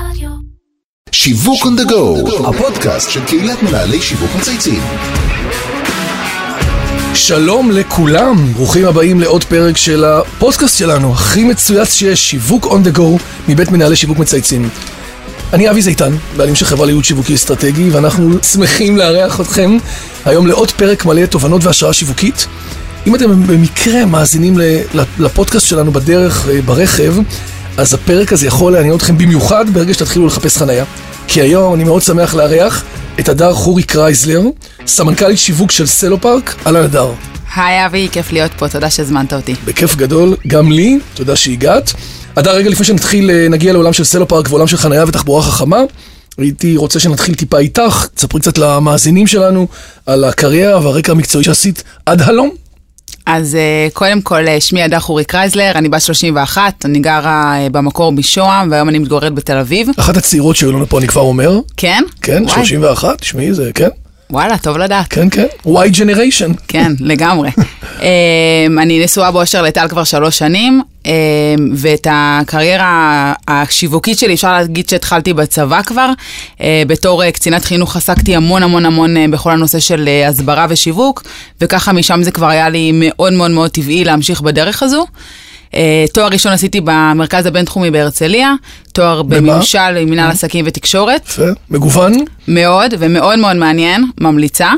רדיו. 0.00 0.30
שיווק 1.12 1.62
on 1.62 1.80
the 1.80 1.90
go, 1.90 2.48
הפודקאסט 2.48 3.10
של 3.10 3.24
קהילת 3.24 3.62
מנהלי 3.62 4.02
שיווק 4.02 4.30
מצייצים. 4.38 4.82
שלום 7.14 7.70
לכולם, 7.70 8.52
ברוכים 8.52 8.84
הבאים 8.84 9.20
לעוד 9.20 9.44
פרק 9.44 9.76
של 9.76 10.04
הפודקאסט 10.04 10.78
שלנו, 10.78 11.12
הכי 11.12 11.44
מצויץ 11.44 11.92
שיש, 11.92 12.30
שיווק 12.30 12.64
on 12.66 12.88
the 12.88 12.98
go, 12.98 13.22
מבית 13.48 13.70
מנהלי 13.70 13.96
שיווק 13.96 14.18
מצייצים. 14.18 14.68
אני 15.52 15.70
אבי 15.70 15.82
זיתן, 15.82 16.16
בעלים 16.36 16.54
של 16.54 16.64
חברה 16.64 16.86
לייעוד 16.86 17.04
שיווקי 17.04 17.34
אסטרטגי, 17.34 17.90
ואנחנו 17.90 18.42
שמחים 18.42 18.96
לארח 18.96 19.40
אתכם 19.40 19.76
היום 20.24 20.46
לעוד 20.46 20.70
פרק 20.70 21.04
מלא 21.04 21.26
תובנות 21.26 21.64
והשראה 21.64 21.92
שיווקית. 21.92 22.46
אם 23.06 23.14
אתם 23.14 23.46
במקרה 23.46 24.04
מאזינים 24.04 24.58
לפודקאסט 25.18 25.66
שלנו 25.66 25.92
בדרך, 25.92 26.48
אה, 26.48 26.62
ברכב, 26.62 27.14
אז 27.76 27.94
הפרק 27.94 28.32
הזה 28.32 28.46
יכול 28.46 28.72
לעניין 28.72 28.94
אתכם 28.94 29.18
במיוחד 29.18 29.70
ברגע 29.70 29.94
שתתחילו 29.94 30.26
לחפש 30.26 30.56
חנייה. 30.56 30.84
כי 31.28 31.40
היום 31.40 31.74
אני 31.74 31.84
מאוד 31.84 32.02
שמח 32.02 32.34
לארח 32.34 32.84
את 33.20 33.28
הדר 33.28 33.52
חורי 33.54 33.82
קרייזלר, 33.82 34.42
סמנכ"לית 34.86 35.38
שיווק 35.38 35.70
של 35.70 35.86
Cellopark, 35.86 36.54
אהלן 36.66 36.84
הדר. 36.84 37.12
היי 37.56 37.86
אבי, 37.86 38.08
כיף 38.12 38.32
להיות 38.32 38.52
פה, 38.58 38.68
תודה 38.68 38.90
שהזמנת 38.90 39.32
אותי. 39.32 39.54
בכיף 39.64 39.96
גדול, 39.96 40.36
גם 40.46 40.72
לי, 40.72 40.98
תודה 41.14 41.36
שהגעת. 41.36 41.92
הדר, 42.36 42.54
רגע 42.54 42.70
לפני 42.70 42.86
שנתחיל, 42.86 43.30
אה, 43.30 43.48
נגיע 43.50 43.72
לעולם 43.72 43.92
של 43.92 44.04
Cellopark 44.04 44.46
ועולם 44.50 44.66
של 44.66 44.76
חנייה 44.76 45.04
ותחבורה 45.08 45.42
חכמה, 45.42 45.80
הייתי 46.38 46.76
רוצה 46.76 47.00
שנתחיל 47.00 47.34
טיפה 47.34 47.58
איתך, 47.58 48.06
תספרי 48.14 48.40
קצת 48.40 48.58
למאזינים 48.58 49.26
שלנו 49.26 49.68
על 50.06 50.24
הקריירה 50.24 50.84
והרקע 50.84 51.12
המקצועי 51.12 51.44
שעשית 51.44 51.82
עד 52.06 52.22
הלום. 52.22 52.65
אז 53.26 53.54
אה, 53.54 53.88
קודם 53.92 54.22
כל, 54.22 54.48
אה, 54.48 54.60
שמי 54.60 54.82
הדר 54.82 55.00
חורי 55.00 55.24
קרייזלר, 55.24 55.72
אני 55.74 55.88
בת 55.88 56.00
31, 56.00 56.84
אני 56.84 56.98
גרה 56.98 57.58
אה, 57.58 57.68
במקור 57.70 58.12
בשוהם, 58.12 58.70
והיום 58.70 58.88
אני 58.88 58.98
מתגוררת 58.98 59.34
בתל 59.34 59.56
אביב. 59.56 59.88
אחת 59.96 60.16
הצעירות 60.16 60.56
שהיו 60.56 60.72
לנו 60.72 60.86
פה, 60.86 60.98
אני 60.98 61.06
כבר 61.08 61.20
אומר. 61.20 61.58
כן? 61.76 62.02
כן, 62.22 62.42
וואי, 62.42 62.54
31, 62.54 63.20
תשמעי, 63.20 63.54
זה, 63.54 63.70
כן, 63.74 63.88
וואלה, 64.30 64.58
טוב 64.58 64.78
לדעת. 64.78 65.06
כן, 65.10 65.30
כן. 65.30 65.46
Y 65.66 65.90
generation. 65.92 66.52
כן, 66.68 66.92
לגמרי. 67.10 67.50
אמ, 68.00 68.78
אני 68.78 69.04
נשואה 69.04 69.30
באושר 69.30 69.62
לטל 69.62 69.88
כבר 69.88 70.04
שלוש 70.04 70.38
שנים, 70.38 70.82
אמ, 71.06 71.12
ואת 71.74 72.06
הקריירה 72.10 73.32
השיווקית 73.48 74.18
שלי, 74.18 74.34
אפשר 74.34 74.52
להגיד 74.52 74.88
שהתחלתי 74.88 75.32
בצבא 75.32 75.82
כבר. 75.82 76.10
אה, 76.60 76.82
בתור 76.86 77.24
אה, 77.24 77.32
קצינת 77.32 77.64
חינוך 77.64 77.96
עסקתי 77.96 78.36
המון 78.36 78.62
המון 78.62 78.86
המון 78.86 79.16
אה, 79.16 79.24
בכל 79.30 79.50
הנושא 79.50 79.80
של 79.80 80.08
הסברה 80.28 80.66
ושיווק, 80.68 81.22
וככה 81.60 81.92
משם 81.92 82.22
זה 82.22 82.30
כבר 82.30 82.46
היה 82.46 82.68
לי 82.68 82.90
מאוד 82.94 83.32
מאוד 83.32 83.50
מאוד 83.50 83.70
טבעי 83.70 84.04
להמשיך 84.04 84.40
בדרך 84.40 84.82
הזו. 84.82 85.06
אה, 85.74 86.04
תואר 86.14 86.28
ראשון 86.28 86.52
עשיתי 86.52 86.80
במרכז 86.84 87.46
הבינתחומי 87.46 87.90
בהרצליה, 87.90 88.54
תואר 88.92 89.22
בממשל, 89.22 90.04
מנהל 90.04 90.30
עסקים 90.30 90.64
ותקשורת. 90.68 91.24
יפה, 91.28 91.42
מגוון. 91.70 92.12
מאוד, 92.48 92.94
ומאוד 92.98 93.38
מאוד 93.38 93.56
מעניין, 93.56 94.10
ממליצה. 94.20 94.72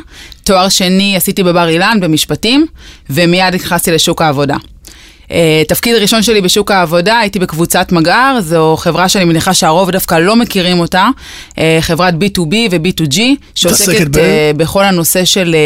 תואר 0.44 0.68
שני 0.68 1.16
עשיתי 1.16 1.42
בבר 1.42 1.68
אילן 1.68 1.98
במשפטים, 2.00 2.66
ומיד 3.10 3.54
נכנסתי 3.54 3.90
לשוק 3.90 4.22
העבודה. 4.22 4.56
Uh, 5.28 5.32
תפקיד 5.68 5.94
הראשון 5.94 6.22
שלי 6.22 6.40
בשוק 6.40 6.70
העבודה, 6.70 7.18
הייתי 7.18 7.38
בקבוצת 7.38 7.92
מגער, 7.92 8.40
זו 8.40 8.76
חברה 8.78 9.08
שאני 9.08 9.24
מניחה 9.24 9.54
שהרוב 9.54 9.90
דווקא 9.90 10.14
לא 10.14 10.36
מכירים 10.36 10.80
אותה, 10.80 11.08
uh, 11.50 11.58
חברת 11.80 12.14
B2B 12.14 12.54
ו-B2G, 12.70 13.20
שעוסקת 13.54 14.06
uh, 14.14 14.18
בכל 14.56 14.84
הנושא 14.84 15.24
של 15.24 15.56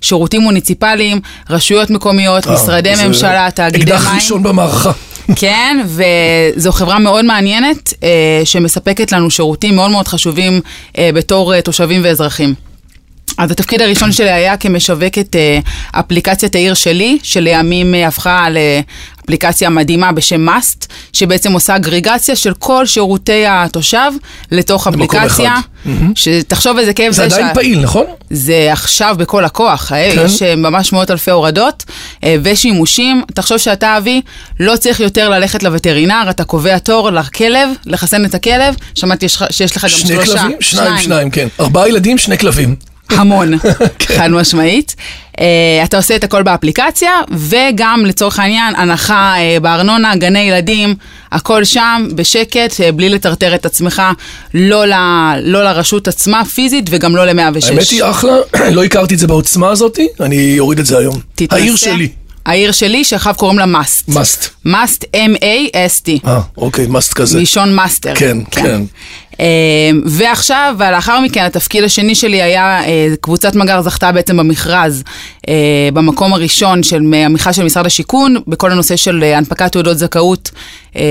שירותים 0.00 0.40
מוניציפליים, 0.40 1.20
רשויות 1.50 1.90
מקומיות, 1.90 2.46
אה, 2.46 2.54
משרדי 2.54 2.92
ממשלה, 3.06 3.48
תאגידי 3.54 3.92
אקדח 3.92 4.06
מים. 4.06 4.14
ראשון 4.14 4.42
במערכה. 4.42 4.92
כן, 5.36 5.80
וזו 5.86 6.72
חברה 6.72 6.98
מאוד 6.98 7.24
מעניינת, 7.24 7.94
אה, 8.02 8.40
שמספקת 8.44 9.12
לנו 9.12 9.30
שירותים 9.30 9.76
מאוד 9.76 9.90
מאוד 9.90 10.08
חשובים 10.08 10.60
אה, 10.98 11.10
בתור 11.14 11.54
אה, 11.54 11.62
תושבים 11.62 12.00
ואזרחים. 12.04 12.54
אז 13.38 13.50
התפקיד 13.50 13.82
הראשון 13.82 14.12
שלי 14.12 14.30
היה 14.30 14.56
כמשווקת 14.56 15.36
אה, 15.36 15.58
אפליקציית 15.92 16.54
העיר 16.54 16.74
שלי, 16.74 17.18
שלימים 17.22 17.94
אה, 17.94 18.08
הפכה 18.08 18.46
לאפליקציה 18.50 19.70
מדהימה 19.70 20.12
בשם 20.12 20.48
Must, 20.48 20.86
שבעצם 21.12 21.52
עושה 21.52 21.76
אגרגציה 21.76 22.36
של 22.36 22.54
כל 22.58 22.86
שירותי 22.86 23.44
התושב 23.48 24.12
לתוך 24.50 24.86
אפליקציה. 24.86 25.54
שתחשוב 26.14 26.78
איזה 26.78 26.92
כיף 26.92 27.12
זה 27.12 27.24
עדיין 27.24 27.46
שה- 27.48 27.54
פעיל, 27.54 27.80
נכון? 27.80 28.04
זה 28.30 28.68
עכשיו 28.72 29.16
בכל 29.18 29.44
הכוח, 29.44 29.92
אה? 29.92 30.10
כן. 30.14 30.22
יש 30.26 30.42
ממש 30.42 30.92
מאות 30.92 31.10
אלפי 31.10 31.30
הורדות 31.30 31.84
ושימושים. 32.42 33.22
תחשוב 33.34 33.58
שאתה, 33.58 33.96
אבי, 33.98 34.20
לא 34.60 34.76
צריך 34.76 35.00
יותר 35.00 35.28
ללכת 35.28 35.62
לווטרינר, 35.62 36.26
אתה 36.30 36.44
קובע 36.44 36.78
תור 36.78 37.10
לכלב, 37.10 37.68
לחסן 37.86 38.24
את 38.24 38.34
הכלב, 38.34 38.74
שמעתי 38.94 39.26
שיש 39.50 39.76
לך 39.76 39.82
גם 39.84 39.88
שני 39.88 40.08
שלושה. 40.08 40.32
כלבים? 40.42 40.56
שניים, 40.60 40.98
שניים, 40.98 41.30
כן. 41.30 41.48
ארבעה 41.60 41.88
ילדים, 41.88 42.18
שני 42.18 42.38
כלבים. 42.38 42.87
המון, 43.10 43.58
כן. 43.58 44.14
חד 44.18 44.28
משמעית. 44.28 44.94
Uh, 45.36 45.40
אתה 45.84 45.96
עושה 45.96 46.16
את 46.16 46.24
הכל 46.24 46.42
באפליקציה, 46.42 47.10
וגם 47.30 48.06
לצורך 48.06 48.38
העניין, 48.38 48.74
הנחה 48.76 49.34
uh, 49.36 49.60
בארנונה, 49.60 50.16
גני 50.16 50.38
ילדים, 50.38 50.94
הכל 51.32 51.64
שם, 51.64 52.08
בשקט, 52.14 52.72
אה, 52.72 52.92
בלי 52.92 53.08
לטרטר 53.08 53.54
את 53.54 53.66
עצמך, 53.66 54.02
לא, 54.54 54.86
ל, 54.86 54.92
לא 55.42 55.64
לרשות 55.64 56.08
עצמה 56.08 56.44
פיזית 56.44 56.84
וגם 56.90 57.16
לא 57.16 57.26
ל-106. 57.26 57.66
האמת 57.66 57.90
היא 57.90 58.04
אחלה, 58.04 58.36
לא 58.76 58.84
הכרתי 58.84 59.14
את 59.14 59.18
זה 59.18 59.26
בעוצמה 59.26 59.70
הזאת, 59.70 59.98
אני 60.20 60.58
אוריד 60.58 60.78
את 60.78 60.86
זה 60.86 60.98
היום. 60.98 61.20
תתנסה. 61.34 61.56
העיר 61.56 61.76
שלי, 61.76 62.08
העיר 62.48 62.72
שלי, 62.72 63.04
שאחריו 63.04 63.34
קוראים 63.34 63.58
לה 63.58 63.66
MAST. 63.66 64.08
must. 64.08 64.48
MAST, 64.64 65.04
M-A-S-T. 65.04 66.26
אה, 66.26 66.40
אוקיי, 66.56 66.86
must 66.86 67.14
כזה. 67.14 67.38
מלשון 67.38 67.74
מאסטר. 67.74 68.14
כן, 68.14 68.38
כן. 68.50 68.64
אה, 68.66 68.78
ועכשיו, 70.04 70.74
ולאחר 70.78 71.20
מכן, 71.20 71.44
התפקיד 71.44 71.84
השני 71.84 72.14
שלי 72.14 72.42
היה, 72.42 72.84
אה, 72.84 73.08
קבוצת 73.20 73.54
מג"ר 73.54 73.82
זכתה 73.82 74.12
בעצם 74.12 74.36
במכרז, 74.36 75.04
במקום 75.92 76.34
הראשון 76.34 76.82
של 76.82 77.02
המכרז 77.24 77.56
של 77.56 77.64
משרד 77.64 77.86
השיכון, 77.86 78.36
בכל 78.46 78.72
הנושא 78.72 78.96
של 78.96 79.20
אה, 79.22 79.38
הנפקת 79.38 79.72
תעודות 79.72 79.98
זכאות 79.98 80.50
אה, 80.96 81.02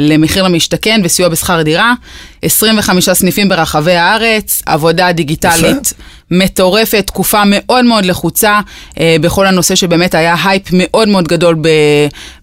למחיר 0.00 0.42
למשתכן 0.42 1.00
וסיוע 1.04 1.28
בשכר 1.28 1.62
דירה. 1.62 1.94
25 2.42 3.10
סניפים 3.10 3.48
ברחבי 3.48 3.94
הארץ, 3.94 4.62
עבודה 4.66 5.12
דיגיטלית 5.12 5.92
מטורפת, 6.30 7.04
תקופה 7.06 7.42
מאוד 7.46 7.84
מאוד 7.84 8.04
לחוצה 8.04 8.60
אה, 9.00 9.16
בכל 9.20 9.46
הנושא 9.46 9.74
שבאמת 9.74 10.14
היה 10.14 10.34
הייפ 10.44 10.62
מאוד 10.72 11.08
מאוד 11.08 11.28
גדול 11.28 11.54
ב, 11.60 11.68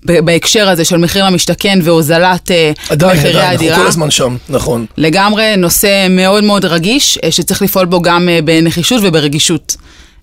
ב, 0.05 0.19
בהקשר 0.19 0.69
הזה 0.69 0.85
של 0.85 0.97
מחיר 0.97 1.25
למשתכן 1.25 1.79
והוזלת 1.83 2.51
אה, 2.51 2.71
עדיין, 2.89 3.17
מחירי 3.17 3.29
עדיין, 3.29 3.43
אנחנו 3.45 3.65
הדירה. 3.65 3.77
כל 3.77 3.87
הזמן 3.87 4.11
שם, 4.11 4.35
נכון. 4.49 4.85
לגמרי 4.97 5.55
נושא 5.57 6.07
מאוד 6.09 6.43
מאוד 6.43 6.65
רגיש, 6.65 7.17
אה, 7.23 7.31
שצריך 7.31 7.61
לפעול 7.61 7.85
בו 7.85 8.01
גם 8.01 8.29
אה, 8.29 8.39
בנחישות 8.43 9.01
וברגישות. 9.03 9.75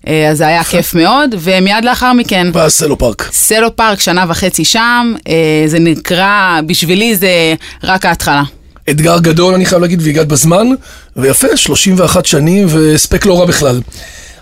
אה, 0.07 0.29
אז 0.29 0.37
זה 0.37 0.47
היה 0.47 0.63
כיף 0.63 0.93
מאוד, 0.93 1.35
ומיד 1.39 1.85
לאחר 1.85 2.13
מכן, 2.13 2.47
ואז 2.53 2.73
Cellopark. 2.73 3.29
Cellopark, 3.33 3.99
שנה 3.99 4.25
וחצי 4.29 4.65
שם, 4.65 5.13
אה, 5.27 5.63
זה 5.65 5.79
נקרא, 5.79 6.59
בשבילי 6.65 7.15
זה 7.15 7.53
רק 7.83 8.05
ההתחלה. 8.05 8.43
אתגר 8.89 9.19
גדול, 9.19 9.53
אני 9.53 9.65
חייב 9.65 9.81
להגיד, 9.81 10.01
והגעת 10.01 10.27
בזמן, 10.27 10.67
ויפה, 11.15 11.57
31 11.57 12.25
שנים 12.25 12.67
והספק 12.69 13.25
לא 13.25 13.39
רע 13.39 13.45
בכלל. 13.45 13.81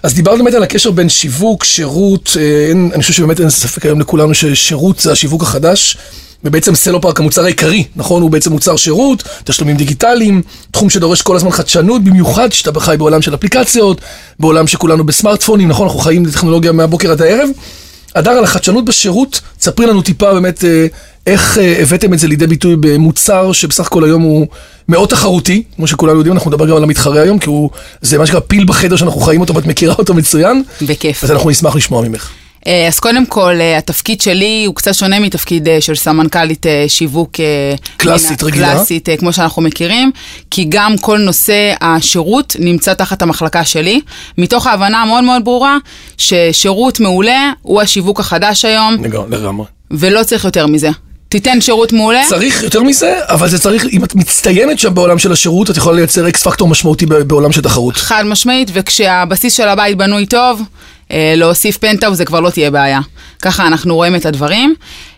אז 0.03 0.14
דיברת 0.14 0.38
באמת 0.38 0.53
על 0.53 0.64
הקשר 0.64 0.92
בין 0.92 1.09
שיווק, 1.09 1.64
שירות, 1.64 2.38
אה, 2.40 2.68
אין, 2.70 2.90
אני 2.94 3.02
חושב 3.02 3.14
שבאמת 3.14 3.40
אין 3.40 3.50
ספק 3.50 3.86
היום 3.86 4.00
לכולנו 4.00 4.34
ששירות 4.34 5.00
זה 5.00 5.12
השיווק 5.12 5.44
החדש, 5.44 5.97
ובעצם 6.44 6.76
סלו 6.76 7.02
פארק 7.02 7.20
המוצר 7.20 7.44
העיקרי, 7.44 7.84
נכון? 7.96 8.22
הוא 8.22 8.32
בעצם 8.32 8.52
מוצר 8.52 8.76
שירות, 8.76 9.24
תשלומים 9.44 9.78
דיגיטליים, 9.78 10.42
תחום 10.72 10.90
שדורש 10.90 11.22
כל 11.22 11.36
הזמן 11.36 11.52
חדשנות, 11.52 12.04
במיוחד 12.04 12.52
שאתה 12.52 12.80
חי 12.80 12.96
בעולם 12.98 13.22
של 13.22 13.36
אפליקציות, 13.36 14.02
בעולם 14.40 14.68
שכולנו 14.68 15.04
בסמארטפונים, 15.04 15.68
נכון? 15.68 15.88
אנחנו 15.88 16.00
חיים 16.00 16.24
בטכנולוגיה 16.24 16.72
מהבוקר 16.72 17.12
עד 17.12 17.22
הערב. 17.22 17.50
הדר, 18.16 18.32
על 18.32 18.44
החדשנות 18.44 18.86
בשירות, 18.86 19.42
תספרי 19.60 19.86
לנו 19.86 20.02
טיפה 20.02 20.34
באמת 20.34 20.64
אה, 20.64 20.88
איך 21.28 21.58
אה, 21.58 21.82
הבאתם 21.82 22.14
את 22.14 22.20
זה 22.20 22.28
לידי 22.28 22.48
ביטוי 22.48 22.76
במוצר 22.80 23.52
שבסך 23.52 23.88
הכל 23.88 24.04
היום 24.04 24.22
הוא 24.22 24.48
מאוד 24.90 25.10
תחרותי, 25.10 25.64
כמו 25.76 25.88
שכולנו 25.88 26.18
יודעים, 26.18 26.35
אנחנו 26.35 26.52
נדבר 26.52 26.66
גם 26.66 26.76
על 26.76 26.84
המתחרה 26.84 27.22
היום, 27.22 27.40
כי 27.40 27.50
הוא, 27.50 27.70
זה 28.02 28.18
מה 28.18 28.26
שנקרא 28.26 28.40
פיל 28.40 28.66
בחדר 28.66 28.96
שאנחנו 28.96 29.22
חיים 29.22 29.42
אותו 29.42 29.56
ואת 29.56 29.66
מכירה 29.66 29.96
אותו 29.97 30.14
מצוין, 30.14 30.64
בכיף. 30.82 31.24
אז 31.24 31.32
אנחנו 31.32 31.50
נשמח 31.50 31.76
לשמוע 31.76 32.08
ממך. 32.08 32.30
אה, 32.67 32.88
אז 32.88 33.00
קודם 33.00 33.26
כל, 33.26 33.56
אה, 33.59 33.78
התפקיד 33.78 34.22
שלי 34.22 34.64
הוא 34.66 34.76
קצת 34.76 34.94
שונה 34.94 35.20
מתפקיד 35.20 35.67
אה, 35.67 35.82
של 35.82 35.96
סמנכ"לית 35.96 36.66
שיווק. 36.88 37.32
קלאסית, 37.97 38.44
רגילה. 38.44 38.73
קלאסית, 38.73 39.09
כמו 39.20 39.34
שאנחנו 39.34 39.61
מכירים, 39.61 40.11
כי 40.52 40.66
גם 40.70 40.97
כל 40.97 41.17
נושא 41.17 41.73
השירות 41.82 42.56
נמצא 42.59 42.94
תחת 42.94 43.22
המחלקה 43.22 43.66
שלי, 43.66 44.02
מתוך 44.38 44.67
ההבנה 44.67 45.02
המאוד 45.02 45.23
מאוד 45.23 45.46
ברורה 45.46 45.78
ששירות 46.17 47.00
מעולה 47.00 47.52
הוא 47.61 47.82
השיווק 47.82 48.20
החדש 48.20 48.66
היום, 48.66 49.03
לגמרי. 49.03 49.66
ולא 49.91 50.23
צריך 50.23 50.46
יותר 50.46 50.67
מזה. 50.67 50.90
תיתן 51.29 51.61
שירות 51.61 51.94
מעולה, 51.94 52.22
צריך 52.29 52.64
יותר 52.64 52.84
מזה, 52.84 53.16
אבל 53.22 53.50
זה 53.50 53.59
צריך, 53.59 53.85
אם 53.94 54.03
את 54.03 54.16
מצטיינת 54.16 54.79
שם 54.79 54.94
בעולם 54.94 55.20
של 55.20 55.32
השירות, 55.32 55.70
את 55.70 55.78
יכולה 55.78 55.96
לייצר 55.96 56.29
אקס 56.29 56.44
פקטור 56.44 56.67
משמעותי 56.67 57.06
בעולם 57.06 57.52
של 57.52 57.61
תחרות. 57.61 57.97
חד 57.97 58.23
משמעית, 58.26 58.70
וכשהבסיס 58.73 59.53
של 59.53 59.67
הבית 59.67 59.97
בנוי 59.97 60.26
טוב, 60.26 60.61
להוסיף 61.11 61.78
פנטאו 61.78 62.16
זה 62.16 62.26
כבר 62.26 62.40
לא 62.40 62.50
תהיה 62.50 62.72
בעיה. 62.72 63.00
ככה 63.41 63.67
אנחנו 63.67 63.96
רואים 63.96 64.16
את 64.16 64.26
הדברים. 64.26 64.76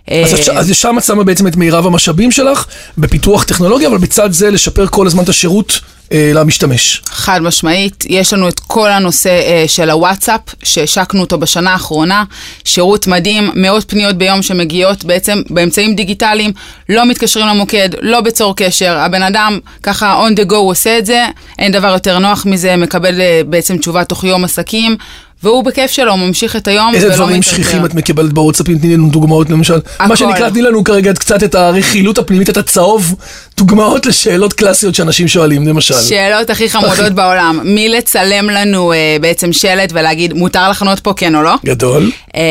אז, 0.07 0.49
אה, 0.49 0.59
אז 0.59 0.75
שם 0.75 0.97
את 0.97 1.03
שמה 1.03 1.23
בעצם 1.23 1.47
את 1.47 1.55
מירב 1.55 1.85
המשאבים 1.85 2.31
שלך 2.31 2.65
בפיתוח 2.97 3.43
טכנולוגיה, 3.43 3.88
אבל 3.88 3.97
בצד 3.97 4.31
זה 4.31 4.51
לשפר 4.51 4.88
כל 4.88 5.07
הזמן 5.07 5.23
את 5.23 5.29
השירות 5.29 5.79
אה, 6.11 6.31
למשתמש. 6.33 7.01
חד 7.05 7.41
משמעית, 7.41 8.03
יש 8.09 8.33
לנו 8.33 8.47
את 8.47 8.59
כל 8.59 8.91
הנושא 8.91 9.29
אה, 9.29 9.63
של 9.67 9.89
הוואטסאפ, 9.89 10.41
שהשקנו 10.63 11.21
אותו 11.21 11.38
בשנה 11.38 11.71
האחרונה, 11.71 12.23
שירות 12.65 13.07
מדהים, 13.07 13.51
מאות 13.55 13.91
פניות 13.91 14.17
ביום 14.17 14.41
שמגיעות 14.41 15.03
בעצם 15.03 15.41
באמצעים 15.49 15.95
דיגיטליים, 15.95 16.51
לא 16.89 17.05
מתקשרים 17.05 17.47
למוקד, 17.47 17.89
לא 18.01 18.21
בצור 18.21 18.55
קשר, 18.55 18.97
הבן 18.97 19.23
אדם 19.23 19.59
ככה 19.83 20.27
on 20.27 20.39
the 20.39 20.51
go 20.51 20.55
עושה 20.55 20.97
את 20.97 21.05
זה, 21.05 21.25
אין 21.59 21.71
דבר 21.71 21.88
יותר 21.88 22.19
נוח 22.19 22.45
מזה, 22.45 22.75
מקבל 22.75 23.21
אה, 23.21 23.41
בעצם 23.45 23.77
תשובה 23.77 24.03
תוך 24.03 24.23
יום 24.23 24.43
עסקים. 24.43 24.97
והוא 25.43 25.63
בכיף 25.63 25.91
שלו, 25.91 26.17
ממשיך 26.17 26.55
את 26.55 26.67
היום 26.67 26.95
איזה 26.95 27.07
ולא 27.07 27.15
דברים 27.15 27.39
מתעצבן. 27.39 27.55
שכיחים 27.55 27.85
את 27.85 27.93
מקבלת 27.93 28.33
בוואטסאפים? 28.33 28.79
תני 28.79 28.93
לנו 28.93 29.09
דוגמאות 29.09 29.49
למשל. 29.49 29.79
הכל. 29.95 30.07
מה 30.07 30.15
שנקרא, 30.15 30.49
תני 30.49 30.61
לנו 30.61 30.83
כרגע 30.83 31.13
קצת 31.13 31.43
את 31.43 31.55
הרכילות 31.55 32.17
הפנימית, 32.17 32.49
את 32.49 32.57
הצהוב, 32.57 33.15
דוגמאות 33.57 34.05
לשאלות 34.05 34.53
קלאסיות 34.53 34.95
שאנשים 34.95 35.27
שואלים, 35.27 35.67
למשל. 35.67 35.93
שאלות 35.93 36.49
הכי 36.49 36.69
חמודות 36.69 37.11
בעולם, 37.19 37.59
מי 37.63 37.89
לצלם 37.89 38.49
לנו 38.49 38.93
אה, 38.93 39.17
בעצם 39.21 39.53
שלט 39.53 39.89
ולהגיד, 39.93 40.33
מותר 40.33 40.69
לחנות 40.69 40.99
פה 40.99 41.13
כן 41.13 41.35
או 41.35 41.41
לא? 41.41 41.53
גדול. 41.65 42.11
אה, 42.35 42.41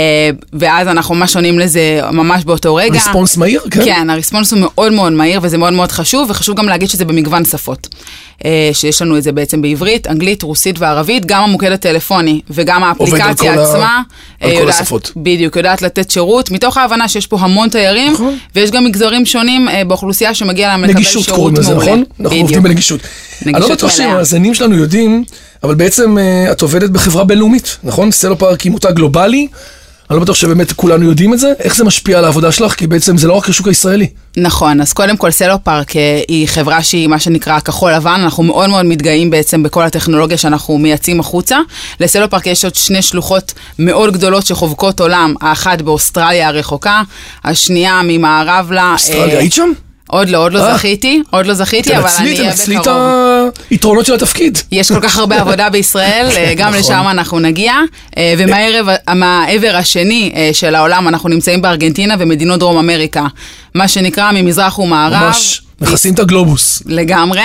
ואז 0.52 0.88
אנחנו 0.88 1.14
ממש 1.14 1.36
עונים 1.36 1.58
לזה 1.58 2.00
ממש 2.12 2.44
באותו 2.44 2.74
רגע. 2.74 2.92
ריספונס 2.92 3.36
מהיר, 3.36 3.60
כן? 3.70 3.84
כן, 3.84 4.10
הרספונס 4.10 4.52
הוא 4.52 4.60
מאוד 4.62 4.92
מאוד 4.92 5.12
מהיר 5.12 5.40
וזה 5.42 5.58
מאוד 5.58 5.72
מאוד 5.72 5.92
חשוב, 5.92 6.30
וחשוב 6.30 6.56
גם 6.56 6.68
להגיד 6.68 6.88
שזה 6.88 7.04
במגוון 7.04 7.44
שפות. 7.44 7.88
אה, 8.44 8.70
שיש 8.72 9.02
לנו 9.02 9.18
את 9.18 9.22
זה 9.22 9.32
בעצם 9.32 9.62
בעברית, 9.62 10.06
אנגלית, 10.06 10.42
רוסית 10.42 10.76
וערבית, 10.78 11.26
גם 11.26 11.42
המוקד 11.42 11.72
הטלפוני 11.72 12.40
וגם 12.50 12.82
עובד 12.98 13.14
האפליקציה 13.20 13.54
ה- 13.54 13.62
עצמה. 13.64 14.02
על 14.40 14.50
אה, 14.50 14.54
כל 14.56 14.60
יודעת- 14.60 14.80
השפות. 14.80 15.12
בדיוק, 15.16 15.56
יודעת 15.56 15.82
לתת 15.82 16.10
שירות, 16.10 16.50
מתוך 16.50 16.76
ההבנה 16.76 17.08
שיש 17.08 17.26
פה 17.26 17.38
המון 17.40 17.68
תיירים, 17.68 18.12
נכון. 18.12 18.38
ויש 18.56 18.70
גם 18.70 18.84
מגזרים 18.84 19.26
שונים 19.26 19.68
אה, 19.68 19.84
באוכלוסייה 19.84 20.34
שמגיע 20.34 20.68
להם 20.68 20.84
לקבל 20.84 20.94
נגישות 20.94 21.24
שירות 21.24 21.38
קוראים 21.38 21.56
לזה, 21.56 21.70
מעולה. 21.70 21.86
נכון? 21.86 22.04
אנחנו. 22.20 22.38
עובדים 22.38 22.62
בנגישות. 22.62 23.00
אני 23.42 23.52
לא 23.52 23.58
נגישות 23.58 23.76
בטוח 23.78 23.90
מלאה. 23.98 24.08
שהמאזינים 24.10 24.54
שלנו 24.54 24.76
יודעים, 24.76 25.24
אבל 25.62 25.74
בעצם 25.74 26.16
את 26.52 26.62
עובדת 26.62 26.90
בחברה 26.90 27.24
בינלאומית, 27.24 27.76
נכון? 27.84 28.10
סלופארק 28.10 28.60
היא 28.60 28.72
מותג 28.72 28.90
גלובלי. 28.94 29.48
אני 30.10 30.16
לא 30.16 30.22
בטוח 30.22 30.36
שבאמת 30.36 30.72
כולנו 30.72 31.04
יודעים 31.04 31.34
את 31.34 31.38
זה. 31.38 31.52
איך 31.58 31.76
זה 31.76 31.84
משפיע 31.84 32.18
על 32.18 32.24
העבודה 32.24 32.52
שלך? 32.52 32.74
כי 32.74 32.86
בעצם 32.86 33.16
זה 33.16 33.28
לא 33.28 33.32
רק 33.32 33.48
השוק 33.48 33.68
הישראלי. 33.68 34.06
נכון, 34.36 34.80
אז 34.80 34.92
קודם 34.92 35.16
כל 35.16 35.30
סלופארק 35.30 35.96
אה, 35.96 36.20
היא 36.28 36.48
חברה 36.48 36.82
שהיא 36.82 37.08
מה 37.08 37.18
שנקרא 37.18 37.60
כחול 37.60 37.92
לבן, 37.92 38.20
אנחנו 38.22 38.42
מאוד 38.42 38.70
מאוד 38.70 38.86
מתגאים 38.86 39.30
בעצם 39.30 39.62
בכל 39.62 39.82
הטכנולוגיה 39.82 40.38
שאנחנו 40.38 40.78
מייצאים 40.78 41.20
החוצה. 41.20 41.58
לסלופארק 42.00 42.46
יש 42.46 42.64
עוד 42.64 42.74
שני 42.74 43.02
שלוחות 43.02 43.52
מאוד 43.78 44.12
גדולות 44.12 44.46
שחובקות 44.46 45.00
עולם, 45.00 45.34
האחת 45.40 45.82
באוסטרליה 45.82 46.48
הרחוקה, 46.48 47.02
השנייה 47.44 48.00
ממערב 48.04 48.72
לה. 48.72 48.92
אוסטרליה, 48.92 49.34
אה, 49.34 49.38
היית 49.38 49.52
שם? 49.52 49.70
עוד 50.10 50.28
לא, 50.28 50.38
עוד 50.38 50.52
לא 50.52 50.66
אה. 50.66 50.74
זכיתי, 50.74 51.22
עוד 51.30 51.46
לא 51.46 51.54
זכיתי, 51.54 51.96
אבל 51.96 52.02
תנצלי, 52.02 52.30
אני 52.30 52.38
אהיה 52.38 52.50
תנצלי 52.50 52.76
את 52.76 52.80
בקרוב. 52.80 52.96
היתרונות 53.70 54.06
של 54.06 54.14
התפקיד. 54.14 54.58
יש 54.72 54.92
כל 54.92 55.00
כך 55.00 55.18
הרבה 55.18 55.40
עבודה 55.40 55.70
בישראל, 55.70 56.28
אה, 56.36 56.52
גם 56.56 56.68
נכון. 56.68 56.80
לשם 56.80 57.04
אנחנו 57.10 57.38
נגיע. 57.38 57.74
אה, 58.16 58.34
ומהעבר 58.38 59.76
השני 59.76 60.32
של 60.52 60.74
העולם, 60.74 61.08
אנחנו 61.08 61.28
נמצאים 61.28 61.62
בארגנטינה 61.62 62.14
ומדינות 62.18 62.60
דרום 62.60 62.78
אמריקה. 62.78 63.26
מה 63.74 63.88
שנקרא 63.88 64.32
ממזרח 64.32 64.78
ומערב. 64.78 65.24
ממש, 65.24 65.62
מכסים 65.80 66.14
את 66.14 66.18
הגלובוס. 66.18 66.82
לגמרי. 66.86 67.42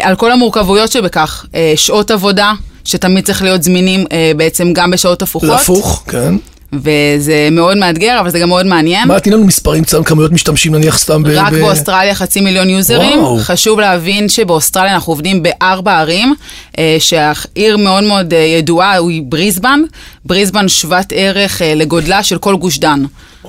על 0.00 0.16
כל 0.16 0.32
המורכבויות 0.32 0.92
שבכך, 0.92 1.46
שעות 1.76 2.10
עבודה, 2.10 2.52
שתמיד 2.84 3.24
צריך 3.24 3.42
להיות 3.42 3.62
זמינים 3.62 4.04
בעצם 4.36 4.72
גם 4.72 4.90
בשעות 4.90 5.22
הפוכות. 5.22 5.50
להפוך, 5.50 6.04
כן. 6.08 6.34
וזה 6.82 7.48
מאוד 7.52 7.76
מאתגר, 7.76 8.16
אבל 8.20 8.30
זה 8.30 8.38
גם 8.38 8.48
מאוד 8.48 8.66
מעניין. 8.66 9.08
מה, 9.08 9.20
תני 9.20 9.32
לנו 9.32 9.44
מספרים 9.44 9.84
קצת, 9.84 10.06
כמויות 10.06 10.32
משתמשים 10.32 10.74
נניח 10.74 10.98
סתם 10.98 11.22
ב... 11.22 11.26
רק 11.26 11.52
ב- 11.52 11.56
באוסטרליה 11.56 12.14
חצי 12.14 12.40
מיליון 12.40 12.70
יוזרים. 12.70 13.18
וואו. 13.18 13.38
חשוב 13.38 13.80
להבין 13.80 14.28
שבאוסטרליה 14.28 14.94
אנחנו 14.94 15.12
עובדים 15.12 15.42
בארבע 15.42 15.98
ערים, 15.98 16.34
אה, 16.78 16.96
שהעיר 16.98 17.76
מאוד 17.76 18.04
מאוד 18.04 18.34
אה, 18.34 18.38
ידועה 18.38 18.92
היא 18.92 19.22
בריסבן. 19.24 19.80
בריסבן 20.24 20.68
שוות 20.68 21.06
ערך 21.10 21.62
אה, 21.62 21.74
לגודלה 21.74 22.22
של 22.22 22.38
כל 22.38 22.56
גוש 22.56 22.78
דן. 22.78 23.04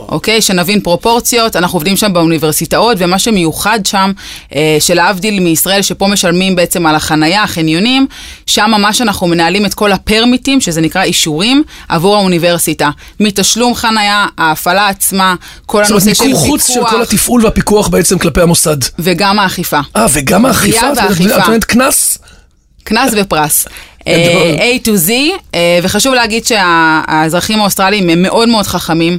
אוקיי? 0.10 0.42
שנבין 0.42 0.82
פרופורציות, 0.82 1.56
אנחנו 1.56 1.76
עובדים 1.76 1.98
שם 1.98 2.14
באוניברסיטאות, 2.14 2.98
ומה 3.00 3.20
שמיוחד 3.20 3.80
שם, 3.86 4.12
אה, 4.56 4.78
שלהבדיל 4.80 5.40
מישראל, 5.40 5.82
שפה 5.82 6.08
משלמים 6.08 6.56
בעצם 6.56 6.86
על 6.86 6.96
החנייה, 6.96 7.44
החניונים, 7.44 8.08
שם 8.46 8.72
ממש 8.72 9.02
אנחנו 9.02 9.28
מנהלים 9.28 9.66
את 9.66 9.74
כל 9.74 9.92
הפרמיטים, 9.92 10.62
שזה 10.62 10.82
נקרא 10.82 11.04
אישורים, 11.04 11.64
עבור 11.90 12.16
האוניברסיטה. 12.16 12.90
מתשלום 13.20 13.76
חנייה, 13.76 14.26
ההפעלה 14.38 14.88
עצמה, 14.88 15.36
כל 15.66 15.84
זאת 15.84 15.92
אומרת, 15.92 16.04
הנושא 16.04 16.14
של 16.14 16.28
מיקור 16.28 16.46
חוץ 16.46 16.68
של 16.68 16.74
פיקוח, 16.74 16.92
כל 16.92 17.02
התפעול 17.02 17.46
והפיקוח 17.46 17.88
בעצם 17.88 18.18
כלפי 18.18 18.42
המוסד. 18.42 18.78
וגם 19.00 19.40
האכיפה. 19.40 19.80
אה, 19.96 20.06
וגם 20.14 20.46
האכיפה? 20.46 20.92
גבייה 21.10 21.38
את 21.38 21.40
נותנת 21.40 21.64
קנס? 21.64 22.18
קנס 22.84 23.14
ופרס. 23.18 23.68
אה, 24.08 24.56
A 24.78 24.88
to 24.88 24.92
Z, 25.08 25.12
אה, 25.56 25.80
וחשוב 25.84 26.14
להגיד 26.14 26.46
שהאזרחים 26.46 27.60
האוסטרליים 27.60 28.10
הם 28.10 28.22
מאוד 28.22 28.50
מאוד 28.50 28.68
חכמים, 28.68 29.18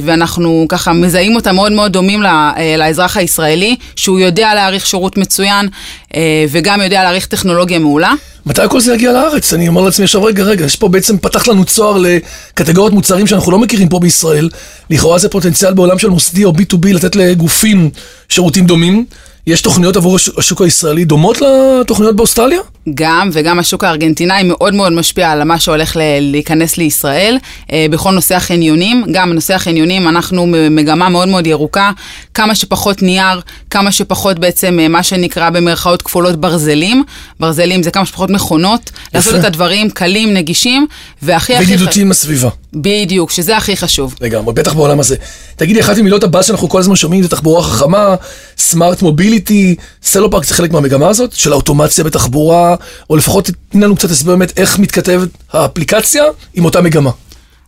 ואנחנו 0.00 0.66
ככה 0.68 0.92
מזהים 0.92 1.36
אותם 1.36 1.54
מאוד 1.54 1.72
מאוד 1.72 1.92
דומים 1.92 2.22
אה, 2.26 2.52
לאזרח 2.78 3.16
הישראלי, 3.16 3.76
שהוא 3.96 4.18
יודע 4.20 4.54
להעריך 4.54 4.86
שירות 4.86 5.18
מצוין, 5.18 5.68
אה, 6.14 6.20
וגם 6.50 6.80
יודע 6.80 7.02
להעריך 7.02 7.26
טכנולוגיה 7.26 7.78
מעולה. 7.78 8.12
מתי 8.46 8.62
כל 8.70 8.80
זה 8.80 8.94
יגיע 8.94 9.12
לארץ? 9.12 9.52
אני 9.52 9.68
אומר 9.68 9.82
לעצמי 9.82 10.04
עכשיו, 10.04 10.24
רגע, 10.24 10.42
רגע, 10.44 10.64
יש 10.64 10.76
פה 10.76 10.88
בעצם, 10.88 11.18
פתח 11.18 11.48
לנו 11.48 11.64
צוהר 11.64 11.98
לקטגוריות 11.98 12.92
מוצרים 12.92 13.26
שאנחנו 13.26 13.52
לא 13.52 13.58
מכירים 13.58 13.88
פה 13.88 13.98
בישראל. 14.00 14.48
לכאורה 14.90 15.18
זה 15.18 15.28
פוטנציאל 15.28 15.74
בעולם 15.74 15.98
של 15.98 16.08
מוסדי 16.08 16.44
או 16.44 16.52
B2B 16.52 16.88
לתת 16.94 17.16
לגופים 17.16 17.90
שירותים 18.28 18.66
דומים. 18.66 19.04
יש 19.46 19.60
תוכניות 19.62 19.96
עבור 19.96 20.16
הש- 20.16 20.30
השוק 20.38 20.62
הישראלי 20.62 21.04
דומות 21.04 21.38
לתוכניות 21.42 22.16
באוסטרליה? 22.16 22.58
גם, 22.94 23.30
וגם 23.32 23.58
השוק 23.58 23.84
הארגנטינאי 23.84 24.42
מאוד 24.42 24.74
מאוד 24.74 24.92
משפיע 24.92 25.30
על 25.30 25.44
מה 25.44 25.58
שהולך 25.58 25.96
ל- 25.96 26.00
להיכנס 26.20 26.76
לישראל. 26.76 27.38
אה, 27.72 27.86
בכל 27.90 28.10
נושא 28.10 28.36
החניונים, 28.36 29.04
גם 29.12 29.32
נושא 29.32 29.54
החניונים, 29.54 30.08
אנחנו 30.08 30.46
במגמה 30.52 31.08
מאוד 31.08 31.28
מאוד 31.28 31.46
ירוקה, 31.46 31.90
כמה 32.34 32.54
שפחות 32.54 33.02
נייר, 33.02 33.40
כמה 33.70 33.92
שפחות 33.92 34.38
בעצם 34.38 34.78
אה, 34.80 34.88
מה 34.88 35.02
שנקרא 35.02 35.50
במרכאות 35.50 36.02
כפולות 36.02 36.40
ברזלים. 36.40 37.04
ברזלים 37.40 37.82
זה 37.82 37.90
כמה 37.90 38.06
שפחות 38.06 38.30
מכונות, 38.30 38.90
לעשות 39.14 39.34
את 39.34 39.44
הדברים 39.44 39.90
קלים, 39.90 40.34
נגישים, 40.34 40.86
והכי 41.22 41.54
הכי... 41.54 41.64
וידידותיים 41.64 42.10
לסביבה. 42.10 42.48
בדיוק, 42.74 43.30
שזה 43.30 43.56
הכי 43.56 43.76
חשוב. 43.76 44.14
לגמרי, 44.20 44.54
בטח 44.54 44.72
בעולם 44.72 45.00
הזה. 45.00 45.16
תגידי, 45.56 45.80
אחת 45.80 45.98
ממילות 45.98 46.24
הבאז 46.24 46.46
שאנחנו 46.46 46.68
כל 46.68 46.78
הזמן 46.78 46.96
שומעים 46.96 47.22
זה 47.22 47.28
תחבורה 47.28 47.62
חכמה, 47.62 48.14
סמארט 48.58 49.02
מוביליטי, 49.02 49.74
סלופארק 50.02 50.44
זה 50.44 50.54
חלק 50.54 50.72
מהמגמה 50.72 51.08
הזאת, 51.08 51.32
של 51.32 51.52
האוטומציה 51.52 52.04
בתחבורה, 52.04 52.74
או 53.10 53.16
לפחות 53.16 53.50
תני 53.68 53.84
לנו 53.84 53.96
קצת 53.96 54.10
הסבר 54.10 54.36
באמת 54.36 54.58
איך 54.58 54.78
מתכתבת 54.78 55.28
האפליקציה 55.52 56.24
עם 56.54 56.64
אותה 56.64 56.80
מגמה. 56.80 57.10